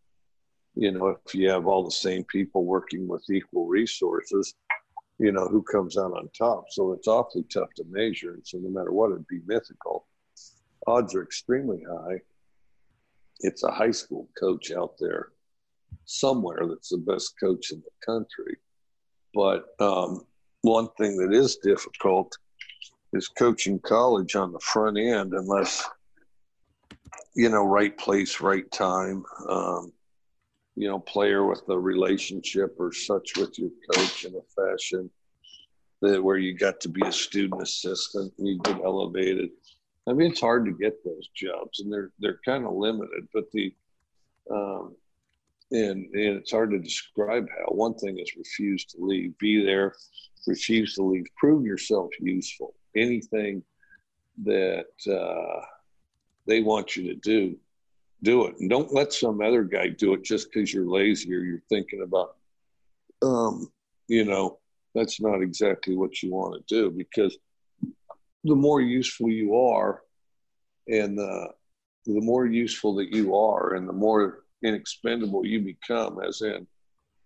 [0.74, 4.54] you know, if you have all the same people working with equal resources,
[5.18, 6.64] you know, who comes out on top.
[6.70, 8.34] So it's awfully tough to measure.
[8.34, 10.06] And so no matter what, it'd be mythical.
[10.86, 12.20] Odds are extremely high
[13.42, 15.28] it's a high school coach out there
[16.04, 18.56] somewhere that's the best coach in the country.
[19.34, 20.26] But um,
[20.62, 22.36] one thing that is difficult
[23.12, 25.88] is coaching college on the front end, unless
[27.34, 29.24] you know, right place, right time.
[29.48, 29.92] Um,
[30.76, 35.10] you know, player with a relationship or such with your coach in a fashion
[36.00, 39.50] that where you got to be a student assistant and you get elevated
[40.08, 43.28] I mean, it's hard to get those jobs, and they're they're kind of limited.
[43.32, 43.72] But the
[44.50, 44.96] um,
[45.70, 47.72] and and it's hard to describe how.
[47.72, 49.94] One thing is refuse to leave, be there,
[50.46, 52.74] refuse to leave, prove yourself useful.
[52.96, 53.62] Anything
[54.44, 55.64] that uh,
[56.46, 57.56] they want you to do,
[58.22, 61.40] do it, and don't let some other guy do it just because you're lazy or
[61.40, 62.36] you're thinking about,
[63.22, 63.70] um,
[64.08, 64.58] you know,
[64.94, 67.36] that's not exactly what you want to do because
[68.44, 70.02] the more useful you are,
[70.88, 71.48] and the
[72.04, 76.66] the more useful that you are, and the more inexpendable you become, as in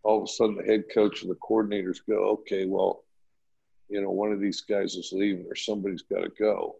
[0.02, 3.04] all of a sudden the head coach and the coordinators go, okay, well,
[3.88, 6.76] you know, one of these guys is leaving or somebody's got to go.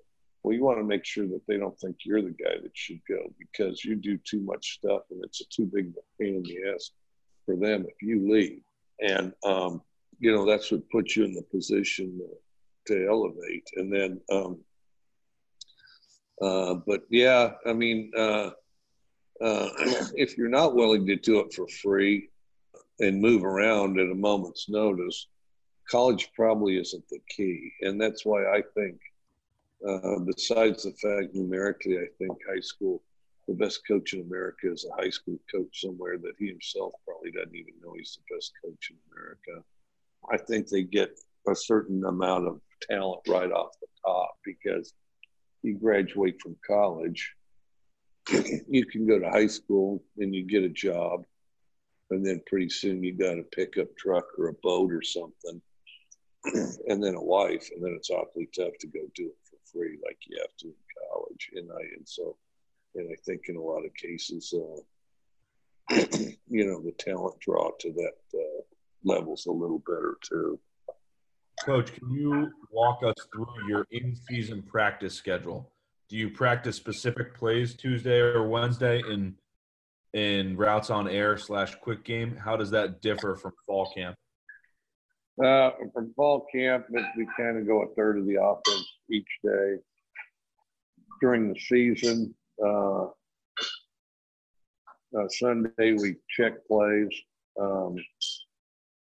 [0.47, 3.01] Well, you want to make sure that they don't think you're the guy that should
[3.09, 6.43] go because you do too much stuff and it's a too big a pain in
[6.45, 6.93] the ass
[7.45, 8.63] for them if you leave.
[9.01, 9.83] And, um,
[10.21, 12.21] you know, that's what puts you in the position
[12.87, 13.69] to elevate.
[13.75, 14.61] And then, um,
[16.41, 18.51] uh, but yeah, I mean, uh,
[19.41, 19.71] uh,
[20.15, 22.29] if you're not willing to do it for free
[23.01, 25.27] and move around at a moment's notice,
[25.91, 27.73] college probably isn't the key.
[27.81, 29.01] And that's why I think,
[29.87, 33.03] uh, besides the fact numerically, I think high school,
[33.47, 37.31] the best coach in America is a high school coach somewhere that he himself probably
[37.31, 39.65] doesn't even know he's the best coach in America.
[40.31, 41.11] I think they get
[41.49, 44.93] a certain amount of talent right off the top because
[45.63, 47.35] you graduate from college,
[48.69, 51.23] you can go to high school and you get a job,
[52.11, 55.63] and then pretty soon you got a pickup truck or a boat or something,
[56.89, 60.19] and then a wife, and then it's awfully tough to go do it free like
[60.27, 60.75] you have to in
[61.11, 61.51] college.
[61.55, 62.37] And I and so,
[62.95, 65.97] and I think in a lot of cases, uh,
[66.49, 68.63] you know, the talent draw to that uh,
[69.05, 70.59] level's a little better too.
[71.65, 75.73] Coach, can you walk us through your in-season practice schedule?
[76.09, 79.37] Do you practice specific plays Tuesday or Wednesday in
[80.13, 82.37] in routes on air slash quick game?
[82.37, 84.17] How does that differ from fall camp?
[85.43, 89.77] Uh, from fall camp, we kind of go a third of the offense each day.
[91.21, 93.05] During the season, uh,
[95.17, 97.09] uh, Sunday we check plays.
[97.61, 97.97] Um,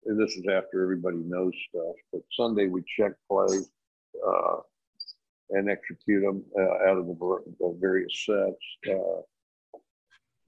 [0.06, 1.94] and this is after everybody knows stuff.
[2.12, 3.70] But Sunday we check plays
[4.26, 4.56] uh,
[5.50, 8.94] and execute them uh, out of the, various sets.
[8.96, 9.80] Uh,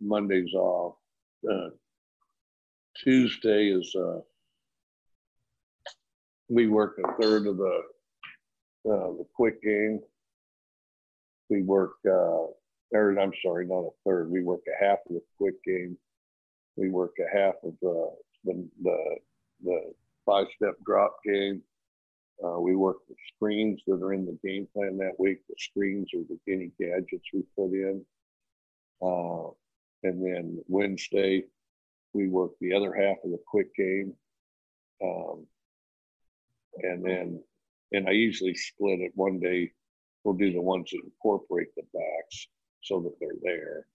[0.01, 0.97] Monday's off.
[1.49, 1.69] Uh,
[3.03, 3.95] Tuesday is
[6.49, 7.83] we work a third of the
[8.89, 10.01] uh, the quick game.
[11.51, 12.47] We work, uh,
[12.93, 14.31] or I'm sorry, not a third.
[14.31, 15.97] We work a half of the quick game.
[16.77, 18.11] We work a half of the
[18.45, 19.17] the, the
[19.65, 19.93] the
[20.25, 21.63] five step drop game.
[22.43, 25.39] Uh, we work the screens that are in the game plan that week.
[25.49, 28.05] The screens are the any gadgets we put in.
[29.01, 29.51] Uh,
[30.03, 31.45] and then Wednesday,
[32.15, 34.15] we work the other half of the quick game.
[35.03, 35.47] Um,
[36.79, 37.43] and then,
[37.93, 39.13] and I usually split it.
[39.15, 39.73] One day,
[40.25, 42.49] we'll do the ones that incorporate the backs
[42.83, 43.87] so that they're there.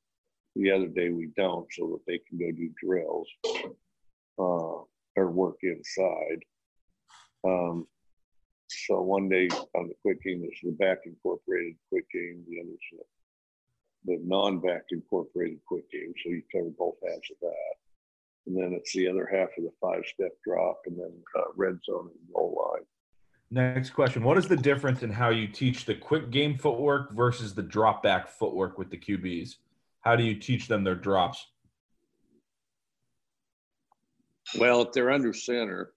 [0.55, 3.27] The other day we don't, so that they can go do drills
[4.39, 4.83] uh,
[5.15, 6.43] or work inside.
[7.43, 7.87] Um,
[8.69, 12.77] so one day on the quick game is the back incorporated quick game, the other's
[12.91, 16.13] the, the non-back incorporated quick game.
[16.23, 17.73] So you cover both halves of that.
[18.47, 21.79] And then it's the other half of the five step drop and then uh, red
[21.85, 22.85] zone and goal line.
[23.49, 24.23] Next question.
[24.23, 28.03] What is the difference in how you teach the quick game footwork versus the drop
[28.03, 29.55] back footwork with the QBs?
[30.01, 31.45] How do you teach them their drops?
[34.57, 35.91] Well, if they're under center,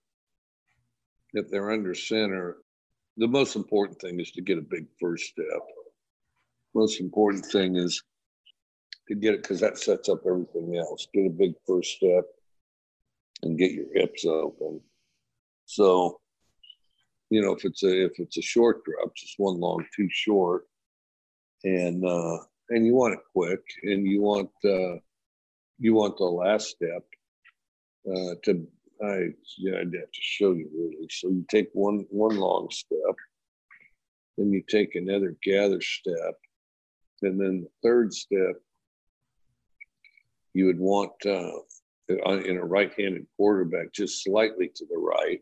[1.32, 2.58] if they're under center,
[3.16, 5.62] the most important thing is to get a big first step.
[6.74, 8.02] Most important thing is
[9.08, 11.08] to get it because that sets up everything else.
[11.12, 12.24] Get a big first step
[13.42, 14.80] and get your hips open.
[15.66, 16.20] So,
[17.30, 20.66] you know, if it's a if it's a short drop, just one long, two short,
[21.64, 22.38] and uh,
[22.70, 24.98] and you want it quick, and you want uh,
[25.78, 27.04] you want the last step
[28.06, 28.66] uh, to
[29.02, 29.28] I
[29.58, 31.08] yeah, I'd have to show you really.
[31.08, 33.16] So you take one one long step,
[34.36, 36.34] then you take another gather step,
[37.22, 38.56] and then the third step
[40.52, 41.52] you would want uh,
[42.08, 45.40] in a right-handed quarterback just slightly to the right,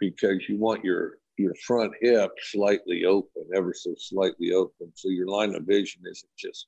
[0.00, 5.28] because you want your your front hip slightly open, ever so slightly open, so your
[5.28, 6.66] line of vision isn't just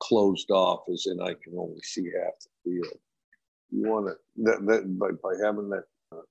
[0.00, 2.98] closed off, as in I can only see half the field.
[3.70, 6.22] You want to that, that by, by having that uh,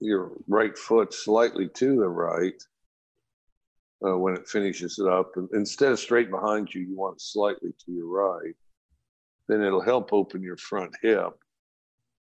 [0.00, 2.62] your right foot slightly to the right
[4.04, 7.20] uh, when it finishes it up and instead of straight behind you you want it
[7.22, 8.54] slightly to your right
[9.48, 11.38] then it'll help open your front hip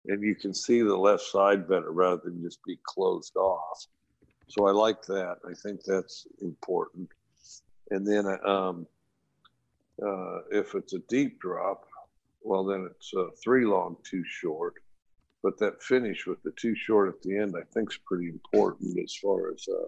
[0.08, 3.86] and you can see the left side better rather than just be closed off
[4.48, 7.10] so i like that i think that's important
[7.92, 8.88] and then um,
[10.02, 11.86] uh, if it's a deep drop
[12.46, 14.76] well, then it's uh, three long, two short.
[15.42, 19.00] But that finish with the two short at the end, I think, is pretty important
[19.04, 19.88] as far as uh,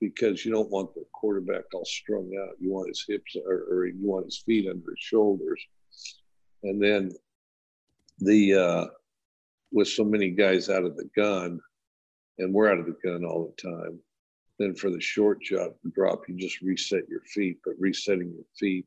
[0.00, 2.56] because you don't want the quarterback all strung out.
[2.60, 5.64] You want his hips or, or you want his feet under his shoulders.
[6.64, 7.12] And then
[8.18, 8.86] the uh,
[9.72, 11.60] with so many guys out of the gun,
[12.38, 13.98] and we're out of the gun all the time.
[14.58, 17.58] Then for the short drop, drop, you just reset your feet.
[17.64, 18.86] But resetting your feet,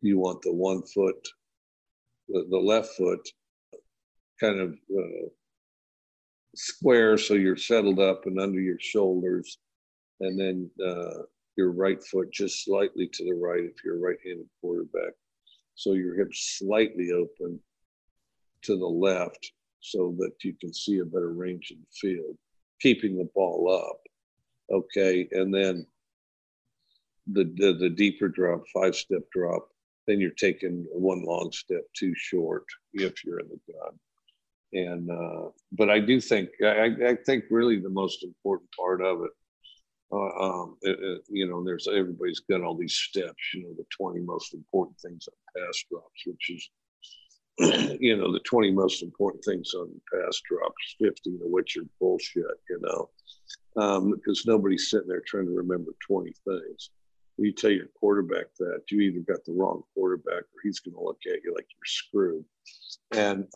[0.00, 1.26] you want the one foot
[2.28, 3.26] the, the left foot
[4.40, 5.28] kind of uh,
[6.54, 9.58] square so you're settled up and under your shoulders
[10.20, 11.22] and then uh,
[11.56, 15.12] your right foot just slightly to the right if you're a right-handed quarterback
[15.74, 17.58] so your hips slightly open
[18.62, 19.52] to the left
[19.84, 22.36] so that you can see a better range in the field
[22.80, 24.00] keeping the ball up
[24.72, 25.86] okay and then
[27.32, 29.68] the the, the deeper drop five step drop
[30.06, 33.98] then you're taking one long step two short if you're in the gun.
[34.72, 39.22] And uh, but I do think I, I think really the most important part of
[39.22, 39.30] it,
[40.12, 43.54] uh, um, it, it, you know, there's everybody's got all these steps.
[43.54, 46.68] You know, the 20 most important things on pass drops, which is
[48.00, 52.44] you know the 20 most important things on pass drops 15 of which are bullshit
[52.68, 53.08] you know
[53.76, 56.90] um, because nobody's sitting there trying to remember 20 things
[57.36, 61.02] you tell your quarterback that you either got the wrong quarterback or he's going to
[61.02, 62.44] look at you like you're screwed.
[63.12, 63.46] And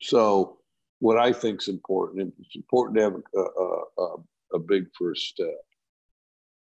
[0.00, 0.58] so,
[1.00, 4.16] what I think is important, and it's important to have a, a,
[4.54, 5.60] a big first step.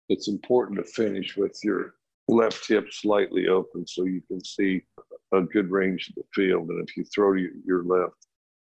[0.10, 1.96] It's important to finish with your
[2.28, 4.84] left hip slightly open so you can see
[5.32, 6.70] a good range of the field.
[6.70, 8.28] And if you throw your left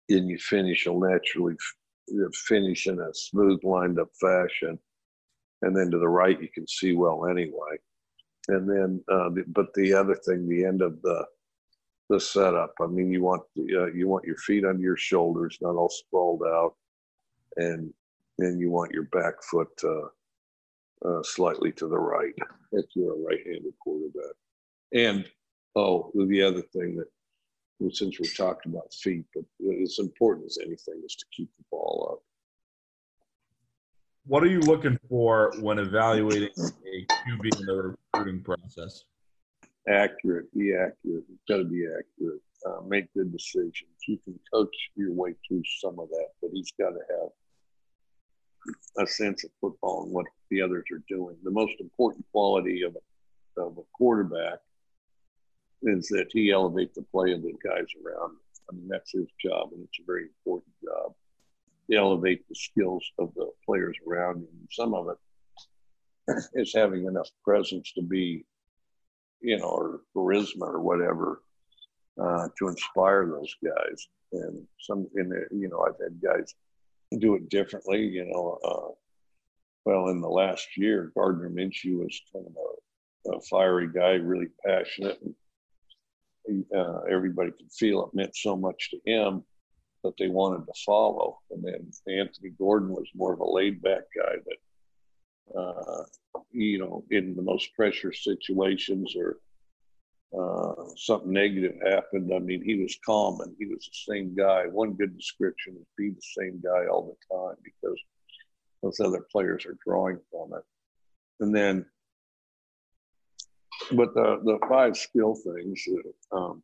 [0.09, 1.55] and you finish, you'll naturally
[2.49, 4.79] finish in a smooth, lined up fashion
[5.63, 7.77] and then to the right you can see well anyway.
[8.49, 11.25] And then, uh, but the other thing, the end of the
[12.09, 12.73] the setup.
[12.81, 16.43] I mean, you want uh, you want your feet under your shoulders, not all sprawled
[16.43, 16.75] out,
[17.57, 17.93] and
[18.39, 22.35] then you want your back foot uh, uh, slightly to the right
[22.73, 24.37] if you're a right-handed quarterback.
[24.93, 25.27] And
[25.77, 29.45] oh, the other thing that, since we're talking about feet, but
[29.83, 32.23] as important as anything is to keep the ball up
[34.27, 39.05] what are you looking for when evaluating a QB in the recruiting process?
[39.89, 41.25] Accurate, be accurate.
[41.33, 42.41] It's got to be accurate.
[42.67, 43.89] Uh, make good decisions.
[44.09, 49.07] You can coach your way through some of that, but he's got to have a
[49.07, 51.37] sense of football and what the others are doing.
[51.45, 54.59] The most important quality of a, of a quarterback
[55.83, 58.41] is that he elevates the play of the guys around him.
[58.69, 61.15] I mean, that's his job, and it's a very important job
[61.95, 64.39] elevate the skills of the players around.
[64.39, 68.45] And some of it is having enough presence to be
[69.41, 71.43] you know, or charisma or whatever
[72.21, 74.09] uh, to inspire those guys.
[74.33, 76.55] And some, in the, you know, I've had guys
[77.19, 78.03] do it differently.
[78.03, 78.93] You know, uh,
[79.85, 84.49] well, in the last year, Gardner Minshew was kind of a, a fiery guy, really
[84.67, 85.21] passionate.
[85.23, 85.35] And
[86.75, 89.45] uh, everybody could feel it meant so much to him
[90.05, 91.39] that they wanted to follow.
[91.51, 96.05] And then Anthony Gordon was more of a laid back guy that, uh,
[96.53, 99.39] you know, in the most pressure situations or
[100.39, 104.67] uh, something negative happened, I mean, he was calm and he was the same guy.
[104.67, 107.99] One good description is be the same guy all the time because
[108.83, 110.65] those other players are drawing from it.
[111.41, 111.87] And then,
[113.93, 115.85] but the, the five skill things,
[116.33, 116.63] um,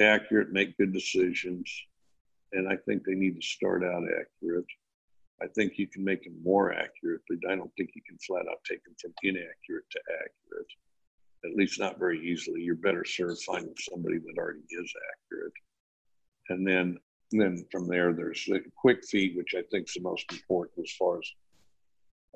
[0.00, 1.70] accurate, make good decisions.
[2.52, 4.66] And I think they need to start out accurate.
[5.42, 8.46] I think you can make them more accurate, but I don't think you can flat
[8.48, 10.70] out take them from inaccurate to accurate
[11.44, 12.62] at least not very easily.
[12.62, 15.52] You're better served finding somebody that already is accurate.
[16.48, 16.98] And then,
[17.30, 20.92] then from there, there's the quick feet, which I think is the most important as
[20.98, 21.30] far as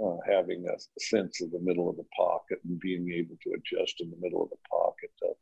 [0.05, 4.01] uh, having a sense of the middle of the pocket and being able to adjust
[4.01, 5.11] in the middle of the pocket.
[5.25, 5.35] Uh,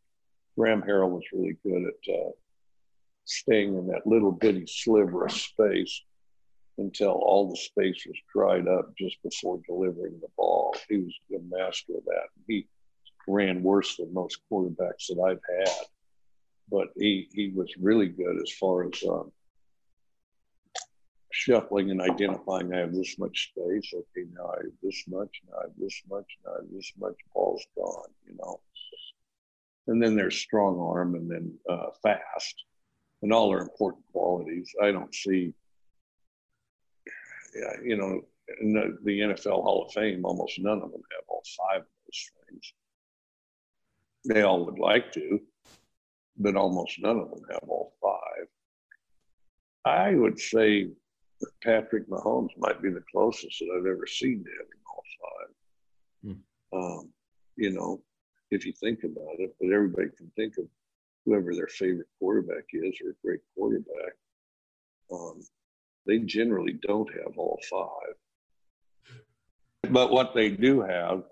[0.56, 2.30] Graham Harrell was really good at uh,
[3.24, 6.02] staying in that little bitty sliver of space
[6.78, 10.74] until all the space was dried up just before delivering the ball.
[10.88, 12.28] He was a master of that.
[12.46, 12.66] He
[13.28, 15.86] ran worse than most quarterbacks that I've had,
[16.70, 19.32] but he he was really good as far as um,
[21.36, 22.72] shuffling and identifying.
[22.72, 23.92] I have this much space.
[23.94, 25.42] Okay, now I have this much.
[25.48, 26.26] Now I have this much.
[26.44, 27.14] Now I have this much.
[27.34, 28.10] Ball's gone.
[28.26, 28.60] You know.
[29.88, 32.64] And then there's strong arm, and then uh, fast,
[33.22, 34.72] and all are important qualities.
[34.82, 35.54] I don't see,
[37.84, 38.22] you know,
[39.04, 42.72] the NFL Hall of Fame, almost none of them have all five of those things.
[44.24, 45.40] They all would like to,
[46.36, 48.48] but almost none of them have all five.
[49.84, 50.88] I would say
[51.62, 56.34] Patrick Mahomes might be the closest that I've ever seen to having all five.
[56.72, 56.78] Hmm.
[56.78, 57.08] Um,
[57.56, 58.02] you know,
[58.50, 60.64] if you think about it, but everybody can think of
[61.24, 64.14] whoever their favorite quarterback is or a great quarterback.
[65.12, 65.42] Um,
[66.06, 68.14] they generally don't have all five.
[69.90, 71.24] But what they do have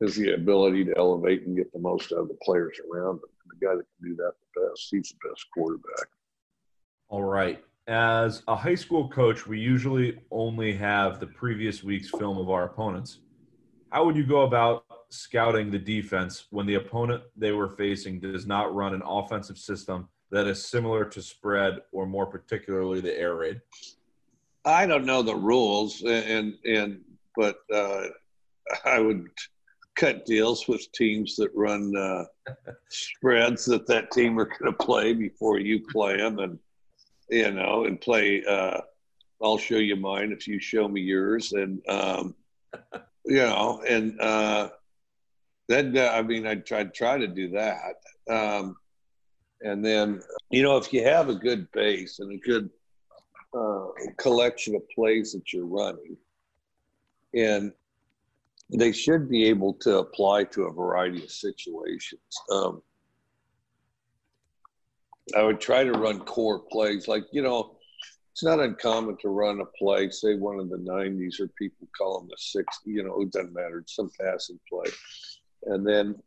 [0.00, 3.30] is the ability to elevate and get the most out of the players around them.
[3.46, 6.08] The guy that can do that the best, he's the best quarterback.
[7.08, 7.62] All right.
[7.88, 12.64] As a high school coach, we usually only have the previous week's film of our
[12.64, 13.18] opponents.
[13.90, 18.46] How would you go about scouting the defense when the opponent they were facing does
[18.46, 23.34] not run an offensive system that is similar to spread or more particularly the air
[23.34, 23.60] raid?
[24.64, 27.00] I don't know the rules, and and
[27.36, 28.04] but uh,
[28.84, 29.26] I would
[29.96, 32.24] cut deals with teams that run uh,
[32.88, 36.58] spreads that that team are going to play before you play them, and
[37.32, 38.44] you know, and play.
[38.44, 38.80] Uh,
[39.42, 42.34] I'll show you mine if you show me yours, and um,
[43.24, 44.68] you know, and uh,
[45.68, 47.94] that I mean, I try try to do that,
[48.30, 48.76] um,
[49.62, 50.20] and then
[50.50, 52.68] you know, if you have a good base and a good
[53.58, 53.86] uh,
[54.18, 56.16] collection of plays that you're running,
[57.34, 57.72] and
[58.70, 62.20] they should be able to apply to a variety of situations.
[62.50, 62.82] Um,
[65.36, 67.76] I would try to run core plays, like you know,
[68.32, 72.20] it's not uncommon to run a play, say one of the '90s, or people call
[72.20, 72.64] them the '60s.
[72.84, 73.78] You know, it doesn't matter.
[73.78, 74.90] It's some passing play,
[75.66, 76.20] and then,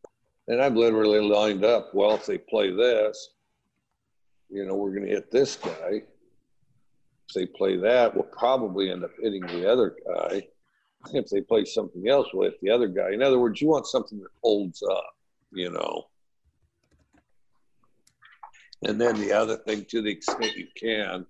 [0.47, 1.93] and I've literally lined up.
[1.93, 3.31] Well, if they play this,
[4.49, 6.03] you know, we're going to hit this guy.
[7.27, 10.47] If they play that, we'll probably end up hitting the other guy
[11.13, 13.11] if they play something else with the other guy.
[13.11, 15.15] In other words, you want something that holds up,
[15.51, 16.05] you know.
[18.85, 21.25] And then the other thing, to the extent you can,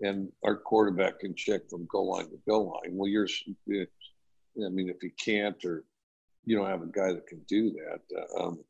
[0.00, 2.96] and our quarterback can check from goal line to goal line.
[2.96, 3.26] Well, you're,
[3.68, 5.84] I mean, if you can't or
[6.44, 8.60] you don't have a guy that can do that, um,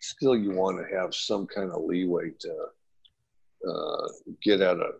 [0.00, 2.66] still you want to have some kind of leeway to
[3.68, 4.08] uh,
[4.42, 4.94] get out of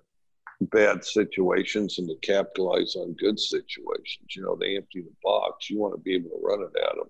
[0.70, 4.36] bad situations and to capitalize on good situations.
[4.36, 5.70] You know, they empty the box.
[5.70, 7.08] You want to be able to run it at them.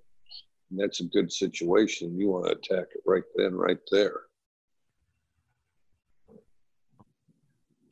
[0.71, 2.17] And that's a good situation.
[2.17, 4.21] You want to attack it right then, right there.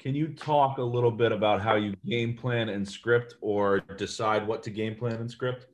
[0.09, 4.47] Can you talk a little bit about how you game plan and script or decide
[4.47, 5.67] what to game plan and script?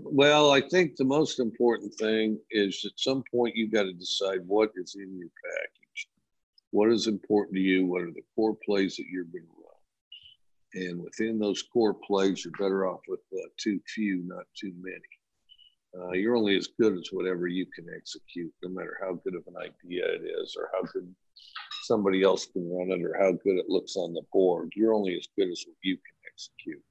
[0.00, 4.40] Well, I think the most important thing is at some point you've got to decide
[4.44, 6.08] what is in your package
[6.72, 7.86] what is important to you?
[7.86, 10.88] What are the core plays that you're going to run?
[10.88, 14.98] And within those core plays, you're better off with uh, too few, not too many.
[15.96, 19.44] Uh, you're only as good as whatever you can execute, no matter how good of
[19.46, 21.14] an idea it is, or how good
[21.88, 24.72] somebody else can run it, or how good it looks on the board.
[24.76, 26.84] You're only as good as what you can execute,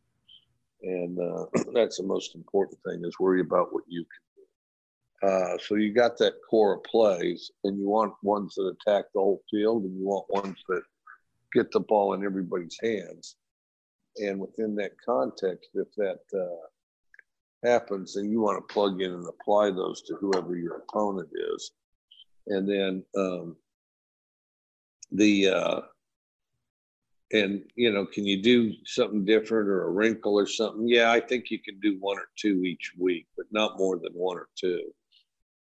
[0.81, 5.27] and uh, that's the most important thing: is worry about what you can do.
[5.27, 9.19] Uh, so you got that core of plays, and you want ones that attack the
[9.19, 10.81] whole field, and you want ones that
[11.53, 13.35] get the ball in everybody's hands.
[14.17, 19.27] And within that context, if that uh, happens, then you want to plug in and
[19.27, 21.71] apply those to whoever your opponent is.
[22.47, 23.55] And then um,
[25.11, 25.81] the uh,
[27.33, 30.87] and you know, can you do something different or a wrinkle or something?
[30.87, 34.13] Yeah, I think you can do one or two each week, but not more than
[34.13, 34.81] one or two.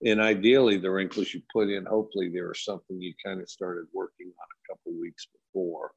[0.04, 3.86] And ideally, the wrinkles you put in, hopefully, there are something you kind of started
[3.94, 5.92] working on a couple weeks before.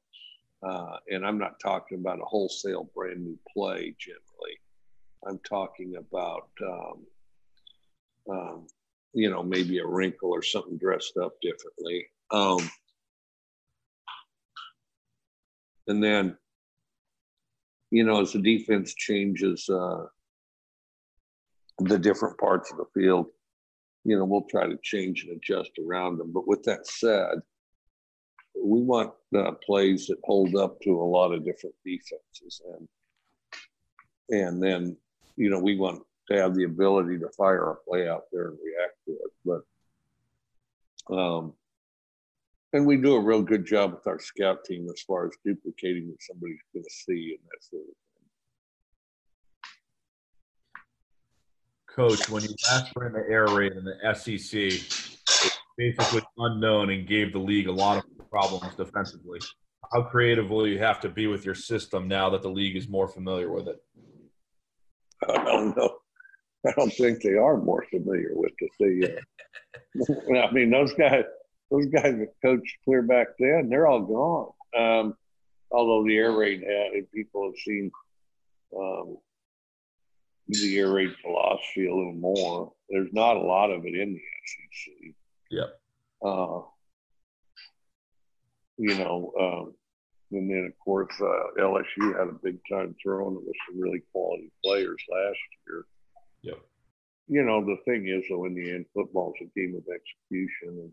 [0.62, 4.58] Uh, and I'm not talking about a wholesale brand new play generally.
[5.26, 7.06] I'm talking about, um,
[8.30, 8.66] um,
[9.12, 12.06] you know, maybe a wrinkle or something dressed up differently.
[12.30, 12.70] Um,
[15.90, 16.36] and then,
[17.90, 20.04] you know, as the defense changes uh,
[21.80, 23.26] the different parts of the field,
[24.04, 26.32] you know, we'll try to change and adjust around them.
[26.32, 27.40] But with that said,
[28.54, 32.88] we want uh, plays that hold up to a lot of different defenses, and
[34.30, 34.96] and then
[35.36, 38.58] you know, we want to have the ability to fire a play out there and
[38.62, 39.64] react to it.
[41.08, 41.54] But, um,
[42.72, 46.08] and we do a real good job with our scout team as far as duplicating
[46.08, 47.94] what somebody's going to see and that sort of thing.
[51.94, 57.06] Coach, when you last ran the air raid in the SEC, it basically unknown and
[57.08, 59.40] gave the league a lot of problems defensively.
[59.92, 62.88] How creative will you have to be with your system now that the league is
[62.88, 63.82] more familiar with it?
[65.28, 65.96] I don't know.
[66.66, 68.70] I don't think they are more familiar with it.
[69.98, 71.24] They, uh, I mean, those guys,
[71.70, 74.52] those guys that coached clear back then, they're all gone.
[74.76, 75.14] Um,
[75.70, 77.90] although the air raid had, people have seen
[78.76, 79.16] um,
[80.48, 82.72] the air raid philosophy a little more.
[82.88, 85.14] There's not a lot of it in the SEC.
[85.50, 85.80] Yep.
[86.22, 86.60] Uh,
[88.76, 89.74] you know, um,
[90.32, 94.50] and then, of course, uh, LSU had a big time throwing with some really quality
[94.64, 95.84] players last year.
[96.42, 96.58] Yep.
[97.28, 100.92] You know, the thing is, though, in the end, football's a game of execution, and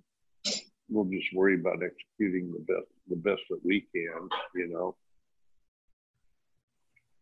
[0.89, 4.29] we'll just worry about executing the best, the best that we can.
[4.55, 4.95] You know.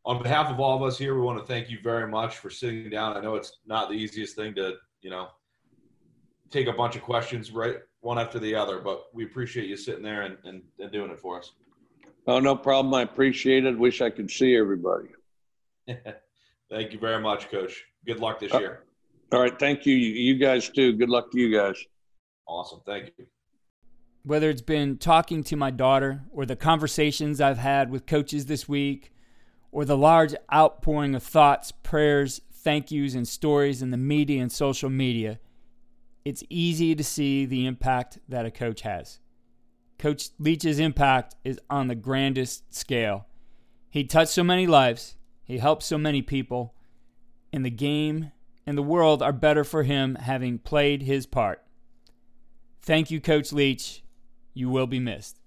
[0.05, 2.49] On behalf of all of us here, we want to thank you very much for
[2.51, 3.17] sitting down.
[3.17, 5.29] I know it's not the easiest thing to, you know,
[6.51, 10.03] take a bunch of questions right one after the other, but we appreciate you sitting
[10.03, 11.53] there and, and, and doing it for us.
[12.27, 12.93] Oh, no problem.
[12.93, 13.77] I appreciate it.
[13.79, 15.07] Wish I could see everybody.
[16.69, 17.83] Thank you very much, Coach.
[18.05, 18.83] Good luck this Uh, year.
[19.31, 19.57] All right.
[19.57, 19.95] Thank you.
[19.95, 20.93] You guys too.
[20.93, 21.83] Good luck to you guys.
[22.47, 22.81] Awesome.
[22.85, 23.25] Thank you.
[24.25, 28.67] Whether it's been talking to my daughter or the conversations I've had with coaches this
[28.67, 29.13] week
[29.71, 34.51] or the large outpouring of thoughts, prayers, thank yous, and stories in the media and
[34.51, 35.39] social media,
[36.25, 39.19] it's easy to see the impact that a coach has.
[39.99, 43.27] Coach Leach's impact is on the grandest scale.
[43.91, 46.73] He touched so many lives, he helped so many people,
[47.53, 48.31] and the game
[48.65, 51.61] and the world are better for him having played his part.
[52.81, 54.01] Thank you, Coach Leach.
[54.55, 55.37] You will be missed.